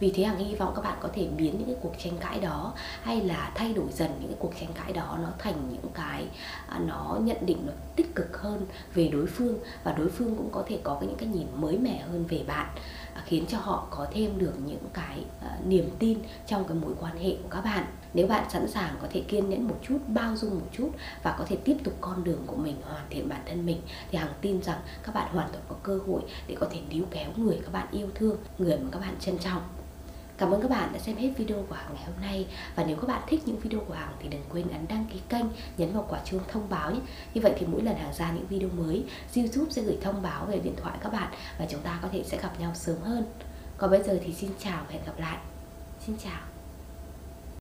vì 0.00 0.10
thế 0.10 0.24
hằng 0.24 0.38
hy 0.38 0.54
vọng 0.54 0.72
các 0.76 0.82
bạn 0.82 0.98
có 1.00 1.08
thể 1.12 1.28
biến 1.36 1.58
những 1.58 1.66
cái 1.66 1.76
cuộc 1.82 1.92
tranh 1.98 2.16
cãi 2.20 2.40
đó 2.40 2.72
hay 3.02 3.20
là 3.20 3.52
thay 3.54 3.72
đổi 3.72 3.86
dần 3.92 4.10
những 4.20 4.28
cái 4.28 4.38
cuộc 4.38 4.52
tranh 4.60 4.70
cãi 4.74 4.92
đó, 4.92 5.18
nó 5.22 5.28
thành 5.38 5.68
những 5.70 5.92
cái 5.94 6.26
à, 6.68 6.78
nó 6.86 7.18
nhận 7.22 7.36
định 7.46 7.58
nó 7.66 7.72
tích 7.96 8.14
cực 8.14 8.38
hơn 8.40 8.66
về 8.94 9.08
đối 9.08 9.26
phương 9.26 9.58
và 9.84 9.92
đối 9.92 10.08
phương 10.08 10.36
cũng 10.36 10.50
có 10.52 10.64
thể 10.66 10.78
có 10.82 10.98
những 11.00 11.16
cái 11.16 11.28
nhìn 11.28 11.46
mới 11.56 11.78
mẻ 11.78 12.02
hơn 12.10 12.24
về 12.28 12.44
bạn 12.46 12.66
à, 13.14 13.22
khiến 13.26 13.44
cho 13.48 13.58
họ 13.58 13.86
có 13.90 14.06
thêm 14.12 14.38
được 14.38 14.52
những 14.66 14.84
cái 14.92 15.24
à, 15.40 15.58
niềm 15.66 15.90
tin 15.98 16.18
trong 16.46 16.64
cái 16.64 16.76
mối 16.76 16.92
quan 17.00 17.16
hệ 17.18 17.36
của 17.42 17.48
các 17.50 17.60
bạn. 17.60 17.86
Nếu 18.14 18.26
bạn 18.26 18.50
sẵn 18.50 18.68
sàng 18.68 18.96
có 19.02 19.08
thể 19.12 19.20
kiên 19.20 19.48
nhẫn 19.48 19.68
một 19.68 19.76
chút, 19.88 19.98
bao 20.08 20.36
dung 20.36 20.54
một 20.54 20.66
chút 20.72 20.90
và 21.22 21.36
có 21.38 21.44
thể 21.48 21.56
tiếp 21.56 21.76
tục 21.84 21.94
con 22.00 22.24
đường 22.24 22.42
của 22.46 22.56
mình, 22.56 22.76
hoàn 22.82 23.06
thiện 23.10 23.28
bản 23.28 23.40
thân 23.46 23.66
mình, 23.66 23.80
thì 24.10 24.18
hằng 24.18 24.32
tin 24.40 24.62
rằng 24.62 24.78
các 25.02 25.14
bạn 25.14 25.28
hoàn 25.32 25.48
toàn 25.52 25.64
có 25.68 25.74
cơ 25.82 25.98
hội 26.06 26.22
để 26.46 26.56
có 26.60 26.66
thể 26.70 26.80
níu 26.90 27.04
kéo 27.10 27.30
người 27.36 27.58
các 27.62 27.72
bạn 27.72 27.86
yêu 27.90 28.08
thương, 28.14 28.36
người 28.58 28.78
mà 28.78 28.88
các 28.92 28.98
bạn 28.98 29.14
trân 29.20 29.38
trọng. 29.38 29.62
Cảm 30.38 30.50
ơn 30.50 30.62
các 30.62 30.70
bạn 30.70 30.92
đã 30.92 30.98
xem 30.98 31.16
hết 31.16 31.30
video 31.36 31.64
của 31.68 31.74
Hằng 31.74 31.94
ngày 31.94 32.04
hôm 32.06 32.20
nay. 32.20 32.46
Và 32.74 32.84
nếu 32.84 32.96
các 32.96 33.06
bạn 33.06 33.22
thích 33.26 33.42
những 33.46 33.58
video 33.58 33.80
của 33.80 33.94
Hằng 33.94 34.12
thì 34.20 34.28
đừng 34.28 34.42
quên 34.48 34.68
ấn 34.68 34.88
đăng 34.88 35.06
ký 35.12 35.20
kênh, 35.28 35.46
Nhấn 35.76 35.92
vào 35.92 36.06
quả 36.08 36.20
chuông 36.24 36.42
thông 36.48 36.68
báo 36.68 36.90
nhé. 36.90 37.00
Như 37.34 37.40
vậy 37.40 37.52
thì 37.58 37.66
mỗi 37.66 37.82
lần 37.82 37.96
Hằng 37.96 38.14
ra 38.14 38.32
những 38.32 38.46
video 38.46 38.68
mới, 38.68 39.04
Youtube 39.36 39.70
sẽ 39.70 39.82
gửi 39.82 39.98
thông 40.02 40.22
báo 40.22 40.46
về 40.46 40.58
điện 40.58 40.74
thoại 40.76 40.98
các 41.02 41.12
bạn 41.12 41.32
Và 41.58 41.66
chúng 41.68 41.80
ta 41.80 41.98
có 42.02 42.08
thể 42.12 42.22
sẽ 42.26 42.38
gặp 42.42 42.60
nhau 42.60 42.72
sớm 42.74 42.96
hơn. 43.02 43.24
Còn 43.78 43.90
bây 43.90 44.02
giờ 44.02 44.18
thì 44.24 44.32
xin 44.32 44.50
chào 44.58 44.84
và 44.86 44.92
hẹn 44.92 45.04
gặp 45.06 45.18
lại. 45.18 45.38
Xin 46.06 46.16
chào. 46.24 46.55